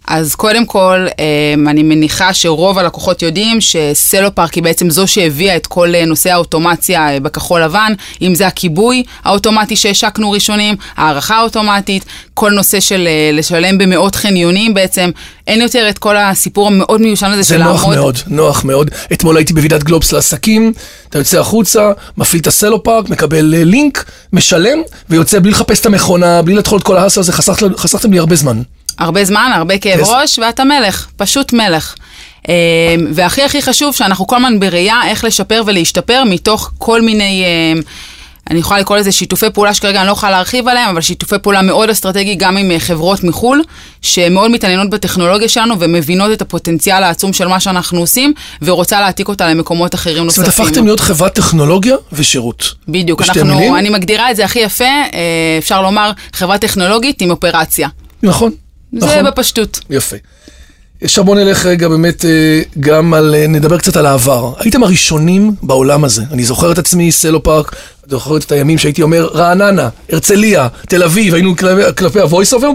אז 0.08 0.34
קודם 0.34 0.66
כל, 0.66 1.06
אמ, 1.54 1.68
אני 1.68 1.82
מניחה 1.82 2.34
שרוב 2.34 2.78
הלקוחות 2.78 3.22
יודעים 3.22 3.58
שסלופארק 3.60 4.54
היא 4.54 4.62
בעצם 4.62 4.90
זו 4.90 5.06
שהביאה 5.06 5.56
את 5.56 5.66
כל 5.66 5.94
אה, 5.94 6.04
נושא 6.04 6.30
האוטומציה 6.32 7.08
אה, 7.14 7.20
בכחול 7.20 7.62
לבן, 7.62 7.92
אם 8.22 8.34
זה 8.34 8.46
הכיבוי 8.46 9.02
האוטומטי 9.24 9.76
שהשקנו 9.76 10.30
ראשונים, 10.30 10.74
הערכה 10.96 11.36
האוטומטית, 11.36 12.04
כל 12.34 12.50
נושא 12.50 12.80
של 12.80 13.06
אה, 13.06 13.30
לשלם 13.32 13.78
במאות 13.78 14.14
חניונים 14.14 14.74
בעצם, 14.74 15.10
אין 15.46 15.60
יותר 15.60 15.88
את 15.88 15.98
כל 15.98 16.16
הסיפור 16.16 16.66
המאוד 16.66 17.00
מיושן 17.00 17.26
הזה 17.26 17.42
זה 17.42 17.48
של 17.54 17.62
נוח 17.62 17.80
לעמוד... 17.82 17.96
מאוד, 17.96 18.18
נוח 18.26 18.64
מאוד. 18.64 18.90
אתמול 19.12 19.36
הייתי 19.36 19.52
בוועידת 19.52 19.82
גלובס 19.82 20.12
לעסקים, 20.12 20.72
אתה 21.08 21.18
יוצא 21.18 21.40
החוצה, 21.40 21.90
מפעיל 22.16 22.42
את 22.42 22.46
הסלופארק, 22.46 23.08
מקבל 23.08 23.44
לינק, 23.44 24.04
משלם, 24.32 24.78
ויוצא 25.10 25.38
בלי 25.40 25.50
לחפש 25.50 25.80
את 25.80 25.86
המכונה, 25.86 26.42
בלי 26.42 26.54
לדחול 26.54 26.78
את 26.78 26.84
כל 26.84 26.96
ההסל 26.96 27.20
הזה, 27.20 27.32
חסכת- 27.32 27.76
חסכתם 27.76 28.12
לי 28.12 28.18
הרבה 28.18 28.36
זמן. 28.36 28.62
הרבה 29.00 29.24
זמן, 29.24 29.50
הרבה 29.54 29.78
כאב 29.78 30.00
ראש, 30.00 30.38
ואתה 30.38 30.64
מלך, 30.64 31.06
פשוט 31.16 31.52
מלך. 31.52 31.94
אמ, 32.48 32.54
והכי 33.12 33.42
הכי 33.42 33.62
חשוב 33.62 33.94
שאנחנו 33.94 34.26
כל 34.26 34.36
הזמן 34.36 34.60
בראייה 34.60 35.00
איך 35.06 35.24
לשפר 35.24 35.62
ולהשתפר 35.66 36.22
מתוך 36.26 36.70
כל 36.78 37.02
מיני, 37.02 37.44
אמ, 37.74 37.80
אני 38.50 38.58
יכולה 38.58 38.80
לקרוא 38.80 38.98
לזה 38.98 39.12
שיתופי 39.12 39.50
פעולה 39.50 39.74
שכרגע 39.74 40.00
אני 40.00 40.06
לא 40.06 40.12
יכולה 40.12 40.32
להרחיב 40.32 40.68
עליהם, 40.68 40.88
אבל 40.88 41.00
שיתופי 41.00 41.38
פעולה 41.42 41.62
מאוד 41.62 41.90
אסטרטגי 41.90 42.34
גם 42.34 42.56
עם 42.56 42.70
אה, 42.70 42.80
חברות 42.80 43.24
מחו"ל, 43.24 43.62
שמאוד 44.02 44.50
מתעניינות 44.50 44.90
בטכנולוגיה 44.90 45.48
שלנו 45.48 45.80
ומבינות 45.80 46.32
את 46.32 46.42
הפוטנציאל 46.42 47.02
העצום 47.02 47.32
של 47.32 47.48
מה 47.48 47.60
שאנחנו 47.60 48.00
עושים, 48.00 48.32
ורוצה 48.62 49.00
להעתיק 49.00 49.28
אותה 49.28 49.48
למקומות 49.48 49.94
אחרים 49.94 50.28
זאת 50.28 50.38
אומרת, 50.38 50.48
נוספים. 50.48 50.64
הפכתם 50.64 50.84
להיות 50.84 51.00
חברת 51.00 51.34
טכנולוגיה 51.34 51.96
ושירות. 52.12 52.74
בדיוק, 52.88 53.22
אנחנו, 53.22 53.44
מילים? 53.44 53.76
אני 53.76 53.90
מגדירה 53.90 54.30
את 54.30 54.36
זה 54.36 54.44
הכי 54.44 54.58
יפה, 54.58 54.84
אה, 54.84 55.10
אפשר 55.58 55.82
לומר 55.82 56.10
חברה 56.32 56.58
טכנולוגית 56.58 57.20
עם 57.20 57.30
אופרציה. 57.30 57.88
נכון, 58.22 58.50
זה 58.92 59.06
נכון. 59.06 59.24
בפשטות. 59.24 59.80
יפה. 59.90 60.16
עכשיו 61.02 61.24
בוא 61.24 61.36
נלך 61.36 61.66
רגע 61.66 61.88
באמת 61.88 62.24
אה, 62.24 62.62
גם 62.80 63.14
על, 63.14 63.34
אה, 63.34 63.46
נדבר 63.46 63.78
קצת 63.78 63.96
על 63.96 64.06
העבר. 64.06 64.52
הייתם 64.58 64.82
הראשונים 64.82 65.54
בעולם 65.62 66.04
הזה. 66.04 66.22
אני 66.32 66.44
זוכר 66.44 66.72
את 66.72 66.78
עצמי, 66.78 67.12
סלו 67.12 67.42
פארק, 67.42 67.76
זוכר 68.10 68.36
את 68.36 68.52
הימים 68.52 68.78
שהייתי 68.78 69.02
אומר, 69.02 69.28
רעננה, 69.34 69.88
הרצליה, 70.12 70.68
תל 70.88 71.02
אביב, 71.02 71.34
היינו 71.34 71.56
כלפי, 71.56 71.82
כלפי 71.96 72.20
ה-voice 72.20 72.52
over. 72.52 72.66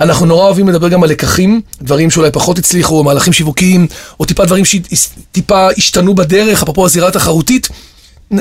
אנחנו 0.00 0.26
נורא 0.26 0.44
אוהבים 0.44 0.68
לדבר 0.68 0.88
גם 0.88 1.02
על 1.02 1.08
לקחים, 1.10 1.60
דברים 1.82 2.10
שאולי 2.10 2.30
פחות 2.30 2.58
הצליחו, 2.58 3.04
מהלכים 3.04 3.32
שיווקיים, 3.32 3.86
או 4.20 4.24
טיפה 4.24 4.44
דברים 4.44 4.64
שטיפה 4.64 5.68
השתנו 5.78 6.14
בדרך, 6.14 6.62
אפרופו 6.62 6.86
הזירה 6.86 7.08
התחרותית. 7.08 7.68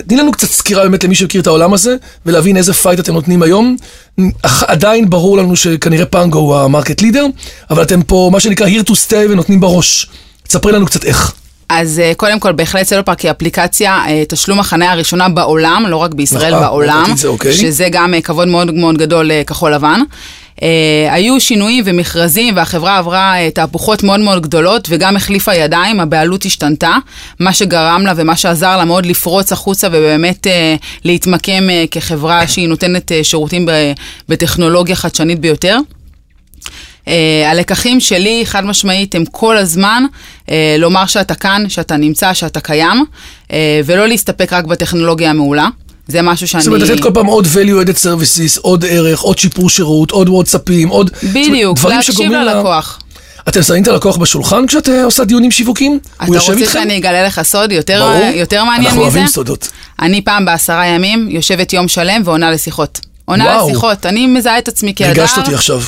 תני 0.07 0.17
לנו 0.17 0.31
קצת 0.31 0.47
סקירה 0.47 0.83
באמת 0.83 1.03
למי 1.03 1.15
שמכיר 1.15 1.41
את 1.41 1.47
העולם 1.47 1.73
הזה, 1.73 1.95
ולהבין 2.25 2.57
איזה 2.57 2.73
fight 2.73 2.99
אתם 2.99 3.13
נותנים 3.13 3.41
היום. 3.43 3.75
עדיין 4.43 5.09
ברור 5.09 5.37
לנו 5.37 5.55
שכנראה 5.55 6.05
פנגו 6.05 6.39
הוא 6.39 6.55
ה-market 6.55 7.01
leader, 7.01 7.25
אבל 7.69 7.83
אתם 7.83 8.01
פה, 8.01 8.29
מה 8.31 8.39
שנקרא, 8.39 8.67
here 8.67 8.83
to 8.89 8.91
stay 8.91 9.29
ונותנים 9.29 9.59
בראש. 9.59 10.07
תספרי 10.47 10.71
לנו 10.71 10.85
קצת 10.85 11.05
איך. 11.05 11.33
אז 11.69 11.99
אה, 11.99 12.11
קודם 12.17 12.39
כל, 12.39 12.51
בהחלט 12.51 12.87
סלופארק 12.87 13.19
היא 13.19 13.31
אפליקציה, 13.31 14.03
אה, 14.07 14.23
תשלום 14.27 14.59
החניה 14.59 14.91
הראשונה 14.91 15.29
בעולם, 15.29 15.85
לא 15.87 15.97
רק 15.97 16.13
בישראל, 16.13 16.55
נכון, 16.55 16.67
בעולם, 16.67 17.13
זה, 17.15 17.27
אוקיי. 17.27 17.53
שזה 17.53 17.87
גם 17.91 18.13
אה, 18.13 18.21
כבוד 18.21 18.47
מאוד 18.47 18.73
מאוד 18.73 18.97
גדול 18.97 19.31
לכחול 19.33 19.73
לבן. 19.73 20.01
Uh, 20.57 20.63
היו 21.11 21.39
שינויים 21.39 21.83
ומכרזים 21.87 22.55
והחברה 22.55 22.97
עברה 22.97 23.35
uh, 23.35 23.51
תהפוכות 23.51 24.03
מאוד 24.03 24.19
מאוד 24.19 24.41
גדולות 24.41 24.87
וגם 24.91 25.15
החליפה 25.15 25.55
ידיים, 25.55 25.99
הבעלות 25.99 26.45
השתנתה, 26.45 26.97
מה 27.39 27.53
שגרם 27.53 28.03
לה 28.05 28.13
ומה 28.15 28.35
שעזר 28.35 28.77
לה 28.77 28.85
מאוד 28.85 29.05
לפרוץ 29.05 29.51
החוצה 29.51 29.87
ובאמת 29.87 30.47
uh, 30.47 30.49
להתמקם 31.03 31.63
כחברה 31.91 32.47
שהיא 32.47 32.67
נותנת 32.67 33.11
שירותים 33.23 33.67
בטכנולוגיה 34.29 34.95
חדשנית 34.95 35.39
ביותר. 35.39 35.77
Uh, 37.05 37.09
הלקחים 37.45 37.99
שלי, 37.99 38.41
חד 38.45 38.65
משמעית, 38.65 39.15
הם 39.15 39.25
כל 39.25 39.57
הזמן 39.57 40.03
uh, 40.45 40.49
לומר 40.77 41.05
שאתה 41.05 41.35
כאן, 41.35 41.69
שאתה 41.69 41.97
נמצא, 41.97 42.33
שאתה 42.33 42.59
קיים, 42.59 43.05
uh, 43.47 43.51
ולא 43.85 44.07
להסתפק 44.07 44.53
רק 44.53 44.65
בטכנולוגיה 44.65 45.29
המעולה. 45.29 45.67
זה 46.07 46.21
משהו 46.21 46.47
שאני... 46.47 46.63
זאת 46.63 46.73
אומרת, 46.73 46.89
לתת 46.89 47.03
כל 47.03 47.11
פעם 47.13 47.25
עוד 47.25 47.45
value 47.45 47.85
added 47.85 48.03
services, 48.03 48.59
עוד 48.61 48.85
ערך, 48.89 49.19
עוד 49.19 49.37
שיפור 49.37 49.69
שירות, 49.69 50.11
עוד 50.11 50.29
וואטסאפים, 50.29 50.89
עוד... 50.89 51.11
בדיוק, 51.23 51.83
להקשיב 51.83 52.31
ללקוח. 52.31 52.99
אתם 53.49 53.63
שמים 53.63 53.83
את 53.83 53.87
הלקוח 53.87 54.17
בשולחן 54.17 54.67
כשאת 54.67 54.89
אה, 54.89 55.03
עושה 55.03 55.23
דיונים 55.23 55.51
שיווקים? 55.51 55.99
אתה 56.17 56.25
הוא 56.25 56.35
יושב 56.35 56.51
רוצה 56.51 56.61
איתכם? 56.61 56.79
שאני 56.79 56.97
אגלה 56.97 57.23
לך 57.23 57.41
סוד 57.43 57.71
יותר, 57.71 57.99
ברור. 57.99 58.35
יותר 58.35 58.63
מעניין 58.63 58.85
אנחנו 58.85 58.99
מזה? 58.99 59.17
אוהבים 59.17 59.27
סודות. 59.27 59.69
אני 59.99 60.21
פעם 60.21 60.45
בעשרה 60.45 60.87
ימים 60.87 61.27
יושבת 61.29 61.73
יום 61.73 61.87
שלם 61.87 62.21
ועונה 62.25 62.51
לשיחות. 62.51 62.99
עונה 63.25 63.45
וואו. 63.45 63.69
לשיחות, 63.69 64.05
אני 64.05 64.27
מזהה 64.27 64.57
את 64.57 64.67
עצמי 64.67 64.93
כהדר. 64.95 65.21
ריגשת 65.21 65.37
אותי 65.37 65.53
עכשיו. 65.53 65.81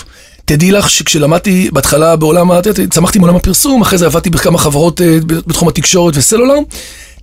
תדעי 0.45 0.71
לך 0.71 0.89
שכשלמדתי 0.89 1.69
בהתחלה 1.73 2.15
בעולם, 2.15 2.51
צמחתי 2.89 3.19
מעולם 3.19 3.35
הפרסום, 3.35 3.81
אחרי 3.81 3.97
זה 3.97 4.05
עבדתי 4.05 4.29
בכמה 4.29 4.57
חברות 4.57 5.01
אה, 5.01 5.17
בתחום 5.25 5.67
התקשורת 5.67 6.13
וסלולר. 6.17 6.55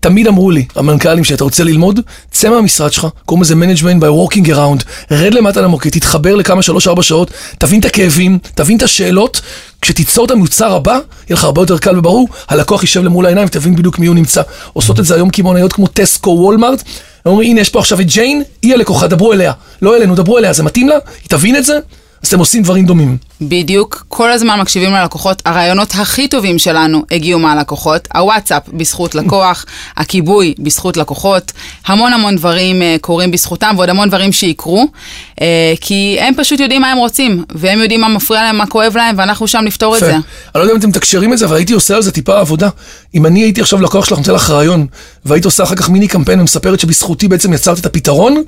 תמיד 0.00 0.26
אמרו 0.26 0.50
לי, 0.50 0.64
המנכ"לים, 0.76 1.25
שאתה 1.25 1.45
רוצה 1.45 1.64
ללמוד, 1.64 2.00
צא 2.30 2.49
מהמשרד 2.49 2.92
שלך, 2.92 3.07
קוראים 3.26 3.42
לזה 3.42 3.54
management 3.54 4.02
by 4.02 4.07
walking 4.07 4.47
around, 4.47 4.85
רד 5.11 5.35
למטה 5.35 5.61
למוקד, 5.61 5.90
תתחבר 5.90 6.35
לכמה 6.35 6.62
שלוש-ארבע 6.62 7.02
שעות, 7.02 7.30
תבין 7.59 7.80
את 7.80 7.85
הכאבים, 7.85 8.38
תבין 8.54 8.76
את 8.76 8.83
השאלות, 8.83 9.40
כשתיצור 9.80 10.25
את 10.25 10.30
המוצר 10.30 10.75
הבא, 10.75 10.92
יהיה 10.92 11.00
לך 11.30 11.45
הרבה 11.45 11.62
יותר 11.62 11.78
קל 11.78 11.99
וברור, 11.99 12.28
הלקוח 12.49 12.83
יישב 12.83 13.04
למול 13.04 13.26
העיניים 13.26 13.47
ותבין 13.47 13.76
בדיוק 13.76 13.99
מי 13.99 14.07
הוא 14.07 14.14
נמצא. 14.14 14.42
עושות 14.73 15.00
את 15.00 15.04
זה 15.04 15.14
היום 15.14 15.30
קמעונאיות 15.30 15.73
כמו 15.73 15.87
טסקו, 15.87 16.30
וולמארט, 16.30 16.83
אומרים, 17.26 17.50
הנה 17.50 17.61
יש 17.61 17.69
פה 17.69 17.78
עכשיו 17.78 18.00
את 18.00 18.07
ג'יין, 18.07 18.42
היא 18.62 18.75
הלקוחה, 18.75 19.07
דברו 19.07 19.33
אליה. 19.33 19.52
לא 19.83 19.97
אלינו, 19.97 20.14
דברו 20.14 20.38
אליה, 20.38 20.52
זה 20.52 20.62
מתאים 20.62 20.88
לה? 20.88 20.95
היא 20.95 21.28
תבין 21.28 21.57
את 21.57 21.64
זה? 21.64 21.78
אז 22.23 22.28
אתם 22.28 22.38
עושים 22.38 22.62
דברים 22.62 22.87
דומים. 22.87 23.16
בדיוק, 23.40 24.04
כל 24.09 24.32
הזמן 24.32 24.61
מקשיבים 24.61 24.92
ללקוחות. 24.92 25.42
הרעיונות 25.44 25.94
הכי 25.94 26.28
טובים 26.28 26.59
שלנו 26.59 27.02
הגיעו 27.11 27.40
מהלקוחות. 27.40 28.09
הוואטסאפ 28.14 28.62
בזכות 28.68 29.14
לקוח, 29.14 29.64
הכיבוי 29.97 30.54
בזכות 30.59 30.97
לקוחות, 30.97 31.52
המון 31.87 32.12
המון 32.12 32.37
דברים 32.37 32.82
uh, 32.82 33.00
קורים 33.00 33.30
בזכותם 33.30 33.75
ועוד 33.76 33.88
המון 33.88 34.09
דברים 34.09 34.32
שיקרו, 34.32 34.87
uh, 35.35 35.42
כי 35.80 36.16
הם 36.20 36.35
פשוט 36.37 36.61
יודעים 36.61 36.82
מה 36.82 36.92
הם 36.92 36.99
רוצים, 36.99 37.44
והם 37.54 37.78
יודעים 37.78 38.00
מה 38.00 38.09
מפריע 38.09 38.42
להם, 38.42 38.56
מה 38.56 38.66
כואב 38.66 38.97
להם, 38.97 39.14
ואנחנו 39.18 39.49
שם 39.49 39.64
לפתור 39.64 39.94
את. 39.97 40.00
זה. 40.00 40.12
אני 40.12 40.23
לא 40.54 40.61
יודע 40.61 40.73
אם 40.73 40.78
אתם 40.78 40.88
מתקשרים 40.88 41.32
את 41.32 41.38
זה, 41.38 41.44
אבל 41.44 41.56
הייתי 41.56 41.73
עושה 41.73 41.97
על 41.97 42.02
זה 42.02 42.12
טיפה 42.12 42.40
עבודה. 42.40 42.68
אם 43.14 43.26
אני 43.26 43.42
הייתי 43.42 43.61
עכשיו 43.61 43.80
לקוח 43.80 44.04
שלך, 44.04 44.18
נותן 44.18 44.32
לך 44.32 44.50
רעיון, 44.50 44.87
והיית 45.25 45.44
עושה 45.44 45.62
אחר 45.62 45.75
כך 45.75 45.90
מיני 45.90 46.09
קמפיין 46.09 46.40
ומספרת 46.40 46.80
שבזכותי 46.80 47.28
בעצם 47.28 47.52
יצרת 47.52 47.78
את 47.78 47.87
הפתרון, 47.87 48.42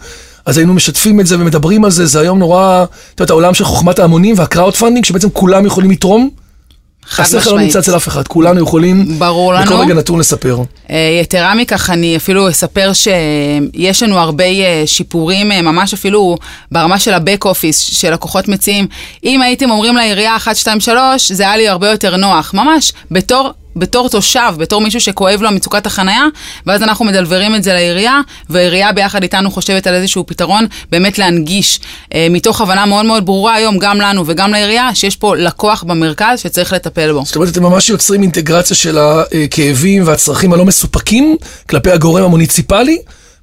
אז 0.47 0.59
היינו 0.59 0.75
משתפים 0.75 1.21
את 1.21 1.27
זה 1.27 1.37
ומדברים 1.39 1.85
על 1.85 1.91
זה, 1.91 2.07
זה 2.07 2.21
היום 2.21 2.39
נורא, 2.39 2.85
את 2.85 3.21
יודעת, 3.21 3.31
העולם 3.31 3.55
של 3.55 3.65
חוכמת 3.65 3.99
ההמונים 3.99 4.39
וה-crowdfunding, 4.39 5.05
שבעצם 5.05 5.31
כולם 5.31 5.67
יכולים 5.67 5.91
לתרום. 5.91 6.31
השכל 7.19 7.51
לא. 7.51 7.61
נמצא 7.61 7.79
אצל 7.79 7.97
אף 7.97 8.09
אחד, 8.09 8.29
כולנו 8.29 8.61
יכולים, 8.61 9.19
ברור 9.19 9.55
לנו. 9.55 9.67
בכל 9.67 9.75
רגע 9.75 9.95
נתון 9.95 10.19
לספר. 10.19 10.59
אה, 10.91 11.19
יתרה 11.23 11.55
מכך, 11.55 11.91
אני 11.91 12.17
אפילו 12.17 12.51
אספר 12.51 12.93
שיש 12.93 14.03
לנו 14.03 14.19
הרבה 14.19 14.45
אה, 14.45 14.83
שיפורים, 14.87 15.53
אה, 15.53 15.63
ממש 15.63 15.95
אפילו 15.95 16.37
ברמה 16.73 16.99
של 16.99 17.15
ה-back 17.15 17.45
office 17.45 17.77
שלקוחות 17.77 18.49
מציעים. 18.49 18.87
אם 19.25 19.43
הייתם 19.43 19.71
אומרים 19.71 19.97
לעירייה 19.97 20.37
1, 20.37 20.57
2, 20.57 20.81
3, 20.81 21.33
זה 21.33 21.43
היה 21.43 21.57
לי 21.57 21.69
הרבה 21.69 21.91
יותר 21.91 22.17
נוח. 22.17 22.55
ממש, 22.55 22.93
בתור... 23.11 23.51
בתור 23.77 24.09
תושב, 24.09 24.55
בתור 24.59 24.81
מישהו 24.81 25.01
שכואב 25.01 25.43
לו 25.43 25.51
מצוקת 25.51 25.87
החנייה, 25.87 26.25
ואז 26.67 26.83
אנחנו 26.83 27.05
מדלברים 27.05 27.55
את 27.55 27.63
זה 27.63 27.73
לעירייה, 27.73 28.21
והעירייה 28.51 28.93
ביחד 28.93 29.23
איתנו 29.23 29.51
חושבת 29.51 29.87
על 29.87 29.95
איזשהו 29.95 30.27
פתרון, 30.27 30.67
באמת 30.91 31.19
להנגיש, 31.19 31.81
אה, 32.15 32.27
מתוך 32.31 32.61
הבנה 32.61 32.87
מאוד 32.87 33.07
מאוד 33.07 33.27
ברורה 33.27 33.55
היום, 33.55 33.79
גם 33.79 34.01
לנו 34.01 34.25
וגם 34.27 34.51
לעירייה, 34.51 34.95
שיש 34.95 35.17
פה 35.17 35.37
לקוח 35.37 35.83
במרכז 35.83 36.41
שצריך 36.41 36.73
לטפל 36.73 37.13
בו. 37.13 37.23
זאת 37.25 37.37
אומרת, 37.37 37.49
אתם 37.49 37.63
ממש 37.63 37.91
יוצרים 37.91 38.23
אינטגרציה 38.23 38.77
של 38.77 38.99
הכאבים 38.99 40.07
והצרכים 40.07 40.53
הלא 40.53 40.65
מסופקים 40.65 41.37
כלפי 41.69 41.91
הגורם 41.91 42.25
המוניציפלי, 42.25 42.99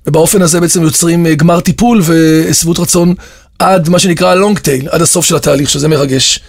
ובאופן 0.08 0.42
הזה 0.42 0.60
בעצם 0.60 0.84
יוצרים 0.84 1.26
אה, 1.26 1.36
גמר 1.36 1.60
טיפול 1.60 2.02
ושביעות 2.06 2.80
רצון 2.80 3.14
עד 3.60 3.90
מה 3.90 4.00
שנקרא 4.00 4.36
long 4.36 4.58
tail, 4.58 4.90
עד 4.90 5.02
הסוף 5.02 5.26
של 5.26 5.36
התהליך, 5.36 5.70
שזה 5.70 5.88
מרגש. 5.88 6.40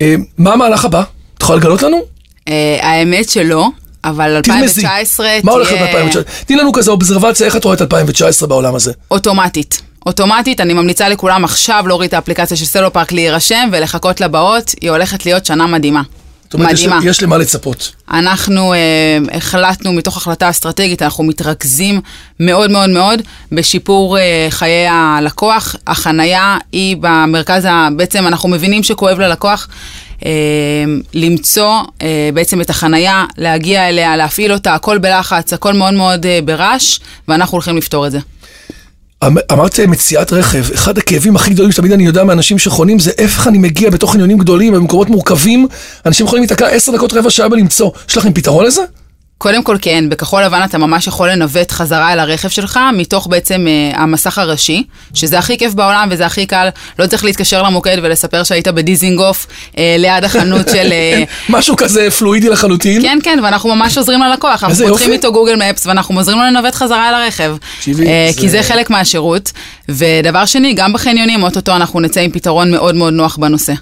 אה, 0.00 0.14
מה 0.38 0.52
המהלך 0.52 0.84
הבא? 0.84 1.02
את 1.36 1.42
יכולה 1.42 1.58
לגלות 1.58 1.82
לנו? 1.82 2.02
אה, 2.48 2.78
האמת 2.82 3.28
שלא, 3.28 3.68
אבל 4.04 4.40
תרמזי. 4.40 4.80
2019 4.80 5.38
מה 5.42 5.52
הולך 5.52 5.68
תהיה 5.68 5.94
להיות 5.94 6.16
ב-2019? 6.16 6.44
תני 6.46 6.56
לנו 6.56 6.72
כזה 6.72 6.90
אובזרבציה, 6.90 7.46
איך 7.46 7.56
את 7.56 7.64
רואה 7.64 7.76
את 7.76 7.82
2019 7.82 8.48
בעולם 8.48 8.74
הזה? 8.74 8.92
אוטומטית. 9.10 9.82
אוטומטית, 10.06 10.60
אני 10.60 10.74
ממליצה 10.74 11.08
לכולם 11.08 11.44
עכשיו 11.44 11.84
להוריד 11.86 12.08
את 12.08 12.14
האפליקציה 12.14 12.56
של 12.56 12.64
סלופארק, 12.64 13.12
להירשם 13.12 13.68
ולחכות 13.72 14.20
לבאות, 14.20 14.74
היא 14.80 14.90
הולכת 14.90 15.26
להיות 15.26 15.46
שנה 15.46 15.66
מדהימה. 15.66 16.02
זאת 16.52 16.54
אומרת, 16.54 16.72
יש, 16.72 16.86
מדהימה. 16.86 17.10
יש 17.10 17.22
למה 17.22 17.38
לצפות. 17.38 17.92
אנחנו 18.10 18.72
אה, 18.72 18.78
החלטנו 19.32 19.92
מתוך 19.92 20.16
החלטה 20.16 20.50
אסטרטגית, 20.50 21.02
אנחנו 21.02 21.24
מתרכזים 21.24 22.00
מאוד 22.40 22.70
מאוד 22.70 22.90
מאוד 22.90 23.22
בשיפור 23.52 24.18
אה, 24.18 24.46
חיי 24.50 24.86
הלקוח. 24.90 25.76
החנייה 25.86 26.58
היא 26.72 26.96
במרכז, 27.00 27.64
ה, 27.64 27.88
בעצם 27.96 28.26
אנחנו 28.26 28.48
מבינים 28.48 28.82
שכואב 28.82 29.20
ללקוח. 29.20 29.68
אה, 30.26 30.30
למצוא 31.14 31.80
אה, 32.02 32.30
בעצם 32.34 32.60
את 32.60 32.70
החנייה, 32.70 33.24
להגיע 33.38 33.88
אליה, 33.88 34.16
להפעיל 34.16 34.52
אותה, 34.52 34.74
הכל 34.74 34.98
בלחץ, 34.98 35.52
הכל 35.52 35.72
מאוד 35.72 35.94
מאוד 35.94 36.26
אה, 36.26 36.38
ברעש, 36.44 36.98
ואנחנו 37.28 37.56
הולכים 37.56 37.76
לפתור 37.76 38.06
את 38.06 38.12
זה. 38.12 38.18
אמ- 39.26 39.36
אמרת 39.52 39.80
אה, 39.80 39.86
מציאת 39.86 40.32
רכב, 40.32 40.72
אחד 40.74 40.98
הכאבים 40.98 41.36
הכי 41.36 41.50
גדולים 41.50 41.72
שתמיד 41.72 41.92
אני 41.92 42.06
יודע 42.06 42.24
מאנשים 42.24 42.58
שחונים 42.58 42.98
זה 42.98 43.10
איך 43.18 43.48
אני 43.48 43.58
מגיע 43.58 43.90
בתוך 43.90 44.12
חניונים 44.12 44.38
גדולים, 44.38 44.72
במקומות 44.74 45.10
מורכבים, 45.10 45.66
אנשים 46.06 46.26
יכולים 46.26 46.42
להיתקע 46.42 46.66
עשר 46.66 46.92
דקות 46.92 47.12
רבע 47.12 47.30
שעה 47.30 47.48
בלמצוא. 47.48 47.90
יש 48.08 48.16
לכם 48.16 48.32
פתרון 48.32 48.64
לזה? 48.64 48.82
קודם 49.42 49.62
כל 49.62 49.76
כן, 49.82 50.04
בכחול 50.08 50.42
לבן 50.44 50.60
אתה 50.64 50.78
ממש 50.78 51.06
יכול 51.06 51.30
לנווט 51.30 51.70
חזרה 51.70 52.12
אל 52.12 52.18
הרכב 52.18 52.48
שלך 52.48 52.80
מתוך 52.96 53.26
בעצם 53.26 53.66
אה, 53.68 54.00
המסך 54.02 54.38
הראשי, 54.38 54.84
שזה 55.14 55.38
הכי 55.38 55.58
כיף 55.58 55.74
בעולם 55.74 56.08
וזה 56.10 56.26
הכי 56.26 56.46
קל, 56.46 56.68
לא 56.98 57.06
צריך 57.06 57.24
להתקשר 57.24 57.62
למוקד 57.62 57.96
ולספר 58.02 58.42
שהיית 58.42 58.68
בדיזינגוף 58.68 59.46
אה, 59.78 59.96
ליד 59.98 60.24
החנות 60.24 60.68
של... 60.68 60.92
אה, 60.92 61.22
משהו 61.48 61.76
כזה 61.76 62.10
פלואידי 62.10 62.48
לחלוטין. 62.48 63.02
כן, 63.02 63.18
כן, 63.22 63.38
ואנחנו 63.42 63.74
ממש 63.74 63.98
עוזרים 63.98 64.20
ללקוח, 64.22 64.64
אנחנו 64.64 64.86
פותחים. 64.88 65.12
איתו 65.12 65.32
Google 65.32 65.54
Maps 65.70 65.86
ואנחנו 65.86 66.18
עוזרים 66.18 66.38
לו 66.38 66.44
לנווט 66.44 66.74
חזרה 66.74 67.08
אל 67.08 67.14
הרכב. 67.14 67.56
אה, 67.88 68.28
זה- 68.32 68.40
כי 68.40 68.48
זה 68.48 68.62
חלק 68.62 68.90
מהשירות. 68.90 69.52
ודבר 69.88 70.44
שני, 70.46 70.74
גם 70.74 70.92
בחניונים, 70.92 71.42
אוטוטו 71.42 71.76
אנחנו 71.76 72.00
נצא 72.00 72.20
עם 72.20 72.30
פתרון 72.30 72.70
מאוד 72.70 72.94
מאוד 72.94 73.12
נוח 73.12 73.36
בנושא. 73.36 73.72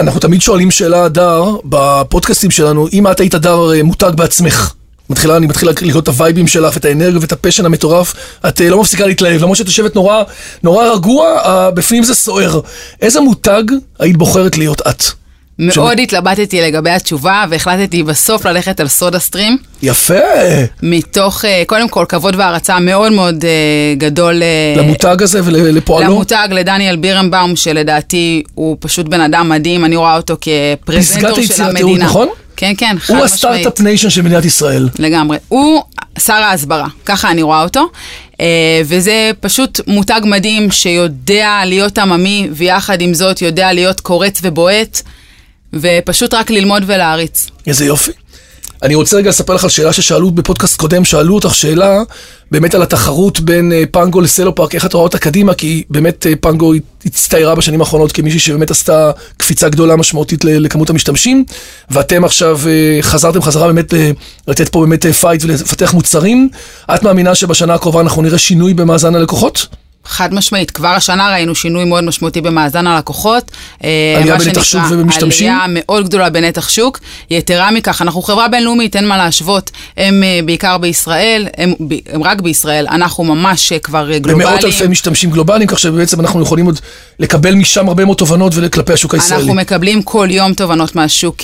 אנחנו 0.00 0.20
תמיד 0.20 0.42
שואלים 0.42 0.70
שאלה, 0.70 1.04
הדר, 1.04 1.44
בפודקאסטים 1.64 2.50
שלנו, 2.50 2.88
אם 2.92 3.06
את 3.06 3.20
היית 3.20 3.34
הדר 3.34 3.72
אה, 3.72 3.82
מותג 3.82 4.10
בעצמך. 4.16 4.72
מתחילה, 5.10 5.36
אני 5.36 5.46
מתחיל 5.46 5.68
לראות 5.82 6.02
את 6.02 6.08
הווייבים 6.08 6.46
שלך, 6.46 6.76
את 6.76 6.84
האנרגיה 6.84 7.18
ואת 7.20 7.32
ה-passion 7.32 7.66
המטורף. 7.66 8.14
את 8.48 8.60
אה, 8.60 8.68
לא 8.68 8.80
מפסיקה 8.80 9.06
להתלהב, 9.06 9.42
למרות 9.42 9.56
שאת 9.56 9.66
יושבת 9.66 9.94
נורא, 9.94 10.22
נורא 10.62 10.88
רגוע, 10.88 11.38
אה, 11.44 11.70
בפנים 11.70 12.02
זה 12.02 12.14
סוער. 12.14 12.60
איזה 13.00 13.20
מותג 13.20 13.62
היית 13.98 14.16
בוחרת 14.16 14.58
להיות 14.58 14.80
את? 14.88 15.02
מאוד 15.62 16.00
התלבטתי 16.00 16.60
לגבי 16.60 16.90
התשובה 16.90 17.44
והחלטתי 17.50 18.02
בסוף 18.02 18.46
ללכת 18.46 18.80
על 18.80 18.88
SodaStream. 18.88 19.58
יפה. 19.82 20.14
מתוך, 20.82 21.44
אה, 21.44 21.62
קודם 21.66 21.88
כל, 21.88 22.04
כבוד 22.08 22.36
והערצה 22.36 22.78
מאוד 22.80 23.12
מאוד 23.12 23.44
אה, 23.44 23.50
גדול. 23.98 24.42
אה, 24.42 24.82
למותג 24.82 25.22
הזה 25.22 25.40
ולפועלו? 25.44 26.10
למותג, 26.10 26.48
לדניאל 26.50 26.96
בירנבאום, 26.96 27.56
שלדעתי 27.56 28.42
הוא 28.54 28.76
פשוט 28.80 29.08
בן 29.08 29.20
אדם 29.20 29.48
מדהים, 29.48 29.84
אני 29.84 29.96
רואה 29.96 30.16
אותו 30.16 30.36
כפרזנטור 30.40 31.36
פסגת 31.36 31.56
של 31.56 31.62
המדינה. 31.62 32.04
נכון? 32.04 32.28
כן, 32.56 32.72
כן, 32.78 32.96
חד 32.98 33.14
הוא 33.14 33.24
משמעית. 33.24 33.34
ה-Start-Up 33.34 33.80
Nation 33.80 34.10
של 34.10 34.22
מדינת 34.22 34.44
ישראל. 34.44 34.88
לגמרי. 34.98 35.38
הוא 35.48 35.82
שר 36.18 36.32
ההסברה, 36.32 36.86
ככה 37.04 37.30
אני 37.30 37.42
רואה 37.42 37.62
אותו. 37.62 37.90
וזה 38.84 39.30
פשוט 39.40 39.80
מותג 39.86 40.20
מדהים 40.24 40.70
שיודע 40.70 41.60
להיות 41.64 41.98
עממי, 41.98 42.48
ויחד 42.52 43.00
עם 43.00 43.14
זאת 43.14 43.42
יודע 43.42 43.72
להיות 43.72 44.00
קורץ 44.00 44.40
ובועט, 44.42 45.02
ופשוט 45.74 46.34
רק 46.34 46.50
ללמוד 46.50 46.82
ולהעריץ. 46.86 47.46
איזה 47.66 47.84
יופי. 47.84 48.12
אני 48.82 48.94
רוצה 48.94 49.16
רגע 49.16 49.28
לספר 49.28 49.54
לך 49.54 49.64
על 49.64 49.70
שאלה 49.70 49.92
ששאלו 49.92 50.30
בפודקאסט 50.30 50.76
קודם, 50.76 51.04
שאלו 51.04 51.34
אותך 51.34 51.54
שאלה 51.54 52.02
באמת 52.50 52.74
על 52.74 52.82
התחרות 52.82 53.40
בין 53.40 53.72
אה, 53.72 53.82
פנגו 53.90 54.20
לסלו 54.20 54.54
פארק, 54.54 54.74
איך 54.74 54.86
את 54.86 54.92
רואה 54.92 55.04
אותה 55.04 55.18
קדימה, 55.18 55.54
כי 55.54 55.82
באמת 55.90 56.26
אה, 56.26 56.32
פנגו 56.40 56.72
הצטיירה 57.04 57.54
בשנים 57.54 57.80
האחרונות 57.80 58.12
כמישהי 58.12 58.38
שבאמת 58.38 58.70
עשתה 58.70 59.10
קפיצה 59.36 59.68
גדולה 59.68 59.96
משמעותית 59.96 60.44
לכמות 60.44 60.90
המשתמשים, 60.90 61.44
ואתם 61.90 62.24
עכשיו 62.24 62.60
אה, 62.66 62.98
חזרתם 63.02 63.42
חזרה 63.42 63.66
באמת 63.66 63.94
לתת 64.48 64.68
פה 64.68 64.80
באמת 64.80 65.06
fight 65.06 65.44
ולפתח 65.44 65.94
מוצרים. 65.94 66.48
את 66.94 67.02
מאמינה 67.02 67.34
שבשנה 67.34 67.74
הקרובה 67.74 68.00
אנחנו 68.00 68.22
נראה 68.22 68.38
שינוי 68.38 68.74
במאזן 68.74 69.14
הלקוחות? 69.14 69.66
חד 70.04 70.34
משמעית, 70.34 70.70
כבר 70.70 70.88
השנה 70.88 71.32
ראינו 71.32 71.54
שינוי 71.54 71.84
מאוד 71.84 72.04
משמעותי 72.04 72.40
במאזן 72.40 72.86
הלקוחות. 72.86 73.50
אה, 73.84 74.14
עלייה 74.16 74.36
בנתח 74.38 74.64
שוק 74.64 74.80
ובמשתמשים? 74.90 75.52
עלייה 75.52 75.66
מאוד 75.68 76.04
גדולה 76.04 76.30
בנתח 76.30 76.68
שוק. 76.68 76.98
יתרה 77.30 77.70
מכך, 77.70 78.02
אנחנו 78.02 78.22
חברה 78.22 78.48
בינלאומית, 78.48 78.96
אין 78.96 79.08
מה 79.08 79.16
להשוות. 79.16 79.70
הם 79.96 80.22
אה, 80.22 80.40
בעיקר 80.44 80.78
בישראל, 80.78 81.46
הם, 81.56 81.74
הם 82.12 82.22
רק 82.22 82.40
בישראל, 82.40 82.86
אנחנו 82.90 83.24
ממש 83.24 83.72
אה, 83.72 83.78
כבר 83.78 84.10
גלובליים. 84.18 84.38
במאות 84.38 84.64
אלפי 84.64 84.86
משתמשים 84.86 85.30
גלובליים, 85.30 85.66
כך 85.66 85.78
שבעצם 85.78 86.20
אנחנו 86.20 86.42
יכולים 86.42 86.66
עוד 86.66 86.80
לקבל 87.18 87.54
משם 87.54 87.88
הרבה 87.88 88.04
מאוד 88.04 88.16
תובנות 88.16 88.52
וכלפי 88.56 88.92
השוק 88.92 89.14
הישראלי. 89.14 89.42
אנחנו 89.42 89.54
מקבלים 89.54 90.02
כל 90.02 90.28
יום 90.30 90.54
תובנות 90.54 90.96
מהשוק, 90.96 91.36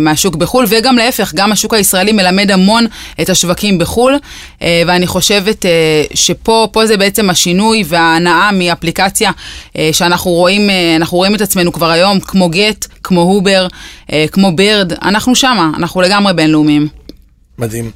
מהשוק 0.00 0.36
בחו"ל, 0.36 0.64
וגם 0.68 0.96
להפך, 0.96 1.32
גם 1.34 1.52
השוק 1.52 1.74
הישראלי 1.74 2.12
מלמד 2.12 2.50
המון 2.50 2.86
את 3.20 3.30
השווקים 3.30 3.78
בחו"ל, 3.78 4.18
ואני 4.60 5.06
חושבת 5.06 5.66
שפה 6.14 6.86
זה 6.86 6.96
בעצם 6.96 7.30
השינוי. 7.30 7.84
וה... 7.88 8.01
ההנאה 8.02 8.52
מאפליקציה 8.52 9.30
אה, 9.78 9.90
שאנחנו 9.92 10.30
רואים, 10.30 10.70
אה, 10.70 10.96
אנחנו 10.96 11.18
רואים 11.18 11.34
את 11.34 11.40
עצמנו 11.40 11.72
כבר 11.72 11.90
היום, 11.90 12.20
כמו 12.20 12.48
גט, 12.48 12.86
כמו 13.02 13.20
הובר, 13.20 13.66
אה, 14.12 14.24
כמו 14.32 14.56
בירד, 14.56 14.92
אנחנו 14.92 15.34
שמה, 15.34 15.70
אנחנו 15.76 16.00
לגמרי 16.00 16.32
בינלאומיים. 16.32 16.88
מדהים. 17.58 17.90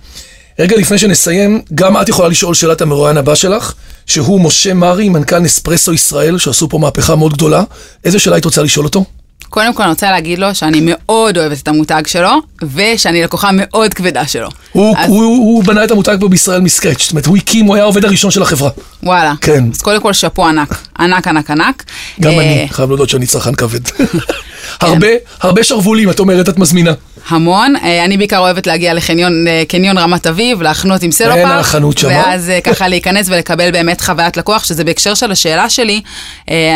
רגע 0.59 0.77
לפני 0.77 0.99
שנסיים, 0.99 1.63
גם 1.75 2.01
את 2.01 2.09
יכולה 2.09 2.29
לשאול 2.29 2.55
שאלת 2.55 2.81
המרואיין 2.81 3.17
הבא 3.17 3.35
שלך, 3.35 3.75
שהוא 4.07 4.41
משה 4.41 4.75
מרי, 4.75 5.09
מנכ"ל 5.09 5.39
נספרסו 5.39 5.93
ישראל, 5.93 6.39
שעשו 6.39 6.69
פה 6.69 6.79
מהפכה 6.79 7.17
מאוד 7.17 7.33
גדולה. 7.33 7.63
איזה 8.05 8.19
שאלה 8.19 8.37
היית 8.37 8.45
רוצה 8.45 8.63
לשאול 8.63 8.87
אותו? 8.87 9.05
קודם 9.51 9.75
כל 9.75 9.83
אני 9.83 9.91
רוצה 9.91 10.11
להגיד 10.11 10.39
לו 10.39 10.55
שאני 10.55 10.81
מאוד 10.83 11.39
אוהבת 11.39 11.63
את 11.63 11.69
המותג 11.69 12.03
שלו, 12.07 12.31
ושאני 12.75 13.23
לקוחה 13.23 13.51
מאוד 13.53 13.95
כבדה 13.95 14.27
שלו. 14.27 14.49
הוא, 14.73 14.97
אז... 14.99 15.09
הוא, 15.09 15.23
הוא, 15.23 15.37
הוא 15.37 15.65
בנה 15.65 15.85
את 15.85 15.91
המותג 15.91 16.17
פה 16.21 16.29
בישראל 16.29 16.61
מסקרץ', 16.61 17.03
זאת 17.03 17.11
אומרת, 17.11 17.27
הוא 17.27 17.37
הקים, 17.37 17.67
הוא 17.67 17.75
היה 17.75 17.85
העובד 17.85 18.05
הראשון 18.05 18.31
של 18.31 18.43
החברה. 18.43 18.71
וואלה. 19.03 19.35
כן. 19.41 19.65
אז 19.75 19.83
קודם 19.83 20.01
כל 20.01 20.13
שאפו 20.13 20.47
ענק, 20.47 20.77
ענק 20.99 21.29
ענק 21.29 21.51
ענק. 21.51 21.85
גם 22.21 22.33
uh... 22.33 22.35
אני, 22.35 22.67
חייב 22.71 22.89
להודות 22.89 23.09
שאני 23.09 23.27
צרכן 23.27 23.55
כבד. 23.55 23.81
הרבה, 24.81 25.09
הרבה 25.41 25.65
שרוולים, 25.65 26.11
את 26.11 26.19
אומרת, 26.19 26.49
את 26.49 26.59
מזמינה. 26.59 26.93
המון. 27.29 27.75
אה, 27.77 28.05
אני 28.05 28.17
בעיקר 28.17 28.39
אוהבת 28.39 28.67
להגיע 28.67 28.95
לחניון 28.95 29.47
אה, 29.49 30.03
רמת 30.03 30.27
אביב, 30.27 30.63
להחנות 30.63 31.03
עם 31.03 31.13
סלופארק. 31.13 31.39
אין 31.39 31.49
החנות 31.49 31.99
שמה. 31.99 32.11
ואז 32.11 32.51
אה, 32.51 32.61
ככה 32.61 32.89
להיכנס 32.89 33.29
ולקבל 33.29 33.71
באמת 33.71 34.01
חוויית 34.01 34.37
לקוח, 34.37 34.65
שזה 34.65 34.85
בהקשר 34.85 35.15
של 35.15 35.33
השאלה 35.33 35.71
שלי. 35.71 36.01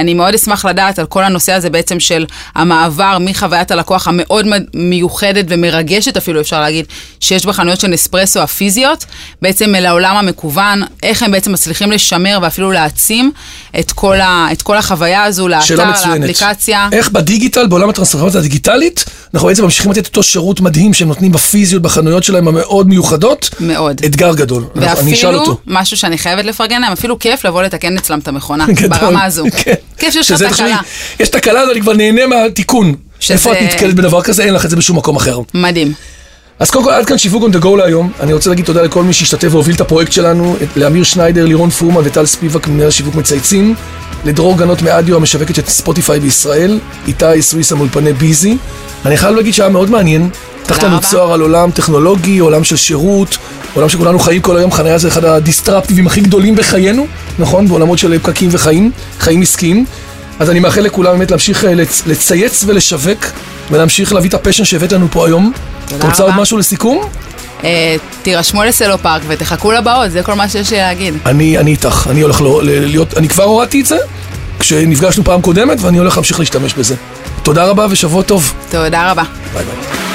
אני 0.01 0.15
מאוד 0.15 0.35
אשמח 0.35 0.65
לדעת 0.65 0.99
על 0.99 1.07
כל 1.07 1.25
הנושא 1.25 1.53
הזה 1.53 1.71
בעצם 1.71 2.01
של 2.01 2.27
המעבר 2.55 3.19
מחוויית 3.21 3.71
הלקוח 3.71 4.09
המאוד 4.09 4.47
מיוחדת 4.75 5.45
ומרגשת 5.49 6.17
אפילו, 6.17 6.41
אפשר 6.41 6.61
להגיד, 6.61 6.87
שיש 7.21 7.47
בחנויות 7.47 7.81
של 7.81 7.89
נספרסו 7.89 8.41
הפיזיות, 8.41 9.05
בעצם 9.43 9.75
אל 9.75 9.87
העולם 9.87 10.17
המקוון, 10.17 10.83
איך 11.03 11.23
הם 11.23 11.31
בעצם 11.31 11.53
מצליחים 11.53 11.93
לשמר 11.93 12.39
ואפילו 12.43 12.71
להעצים 12.71 13.33
את 13.79 13.93
כל, 13.93 14.21
ה, 14.21 14.49
את 14.53 14.63
כל 14.63 14.77
החוויה 14.77 15.25
הזו 15.25 15.49
לאתר, 15.49 15.91
לאפליקציה. 16.07 16.89
איך 16.93 17.09
בדיגיטל, 17.09 17.67
בעולם 17.67 17.91
הטרנספורמציה 17.91 18.41
הדיגיטלית, 18.41 19.05
אנחנו 19.35 19.49
בעצם 19.49 19.65
ממשיכים 19.65 19.91
לתת 19.91 20.07
אותו 20.07 20.23
שירות 20.23 20.40
מדהים 20.61 20.95
שהם 20.95 21.09
נותנים 21.09 21.33
בפיזיות 21.33 21.83
בחנויות 21.83 22.25
שלהם 22.25 22.49
המאוד 22.49 22.89
מיוחדות. 22.89 23.51
מאוד. 23.61 24.01
אתגר 24.05 24.35
גדול. 24.35 24.65
ואפילו, 24.75 25.57
משהו 25.67 25.97
שאני 25.97 26.19
חייבת 26.19 26.45
לפרגן 26.45 26.81
להם, 26.81 26.93
אפילו 26.93 27.19
כיף 27.19 27.45
לבוא 27.45 27.63
לתקן 27.63 27.97
אצלם 27.99 28.19
את 28.19 28.29
המכונה, 28.29 28.67
ברמה 29.01 29.25
הזו. 29.25 29.45
כן. 29.65 29.75
כיף 29.99 30.13
שיש 30.13 30.31
לך 30.31 30.43
תקלה. 30.43 30.79
יש 31.21 31.29
תקלה, 31.29 31.61
אז 31.61 31.71
אני 31.71 31.81
כבר 31.81 31.93
נהנה 31.93 32.27
מהתיקון. 32.27 32.95
שזה... 33.21 33.35
איפה 33.35 33.53
את 33.53 33.59
נתקלת 33.63 33.95
בדבר 33.95 34.23
כזה? 34.23 34.45
אין 34.45 34.55
לך 34.55 34.65
את 34.65 34.71
זה 34.71 34.77
בשום 34.77 34.97
מקום 34.97 35.17
אחר. 35.17 35.39
מדהים. 35.55 35.93
אז 36.61 36.71
קודם 36.71 36.85
כל, 36.85 36.91
עד 36.91 37.07
כאן 37.07 37.19
שיווק 37.19 37.45
on 37.45 37.57
the 37.57 37.63
go 37.65 37.77
להיום. 37.77 38.13
אני 38.21 38.33
רוצה 38.33 38.51
להגיד 38.51 38.65
תודה 38.65 38.83
לכל 38.83 39.03
מי 39.03 39.13
שהשתתף 39.13 39.49
והוביל 39.51 39.75
את 39.75 39.81
הפרויקט 39.81 40.13
שלנו, 40.13 40.57
לאמיר 40.77 41.05
שניידר, 41.05 41.45
לירון 41.45 41.71
פורמן 41.71 42.01
וטל 42.05 42.27
ספיבק, 42.27 42.69
מנהל 42.69 42.91
שיווק 42.91 43.15
מצייצים, 43.15 43.75
לדרור 44.25 44.59
גנות 44.59 44.83
מאדיו, 44.83 45.17
המשווקת 45.17 45.55
של 45.55 45.63
ספוטיפיי 45.67 46.21
בישראל, 46.21 46.81
איתי 47.07 47.43
סוויסה 47.43 47.75
מאולפני 47.75 48.13
ביזי. 48.13 48.57
אני 49.07 49.17
חייב 49.17 49.37
להגיד 49.37 49.55
שהיה 49.55 49.69
מאוד 49.69 49.91
מעניין. 49.91 50.31
פתחת 50.63 50.83
לנו 50.83 51.01
צוהר 51.01 51.33
על 51.33 51.41
עולם 51.41 51.71
טכנולוגי, 51.71 52.39
עולם 52.39 52.65
של 52.65 52.77
שירות, 52.77 53.39
עולם 53.75 53.89
שכולנו 53.89 54.19
חיים 54.19 54.43
כל 54.43 54.57
היום, 54.57 54.73
חניה 54.73 54.99
זה 54.99 55.09
אחד 55.09 55.25
הדיסטרפטיבים 55.25 56.07
הכי 56.07 56.21
גדולים 56.21 56.57
בחיינו, 56.57 57.07
נכון? 57.39 57.69
בעולמות 57.69 57.99
של 57.99 58.19
פקקים 58.19 58.49
וחיים, 58.53 58.91
חיים 59.19 59.43
עסקיים. 59.43 59.85
אז 60.39 60.51
אני 60.51 60.61
מאחל 60.61 60.81
לכולם 60.81 61.13
באמת 61.13 61.31
להמשיך 61.31 61.65
אה, 61.65 61.75
לצ... 61.75 62.03
לצייץ 62.07 62.65
ולשווק, 62.67 63.27
ולהמשיך 63.71 64.13
להביא 64.13 64.29
את 64.29 64.35
הפשן 64.35 64.65
שהבאת 64.65 64.93
לנו 64.93 65.07
פה 65.11 65.27
היום. 65.27 65.53
תודה 65.91 66.05
רבה. 66.05 66.11
רוצה 66.11 66.23
עוד 66.23 66.37
משהו 66.37 66.59
לסיכום? 66.59 67.01
אה, 67.65 67.97
תירשמו 68.23 68.65
לסלו 68.65 68.99
פארק 68.99 69.23
ותחכו 69.27 69.73
לבאות, 69.73 70.11
זה 70.11 70.23
כל 70.23 70.35
מה 70.35 70.49
שיש 70.49 70.71
לי 70.71 70.79
להגיד. 70.79 71.15
אני, 71.27 71.59
אני 71.59 71.71
איתך, 71.71 72.07
אני 72.11 72.21
הולך 72.21 72.41
לא, 72.41 72.61
להיות, 72.65 73.17
אני 73.17 73.29
כבר 73.29 73.45
הורדתי 73.45 73.81
את 73.81 73.87
זה, 73.87 73.97
כשנפגשנו 74.59 75.25
פעם 75.25 75.41
קודמת, 75.43 75.81
ואני 75.81 75.99
הולך 75.99 76.17
להמשיך 76.17 76.39
להשתמש 76.41 76.75
בזה. 76.75 76.95
תודה 77.43 77.65
רבה 77.65 77.87
ושבוע 77.91 78.23
טוב. 78.23 78.55
תודה 78.71 79.11
רבה. 79.11 79.23
ביי 79.55 79.65
ביי. 79.65 80.10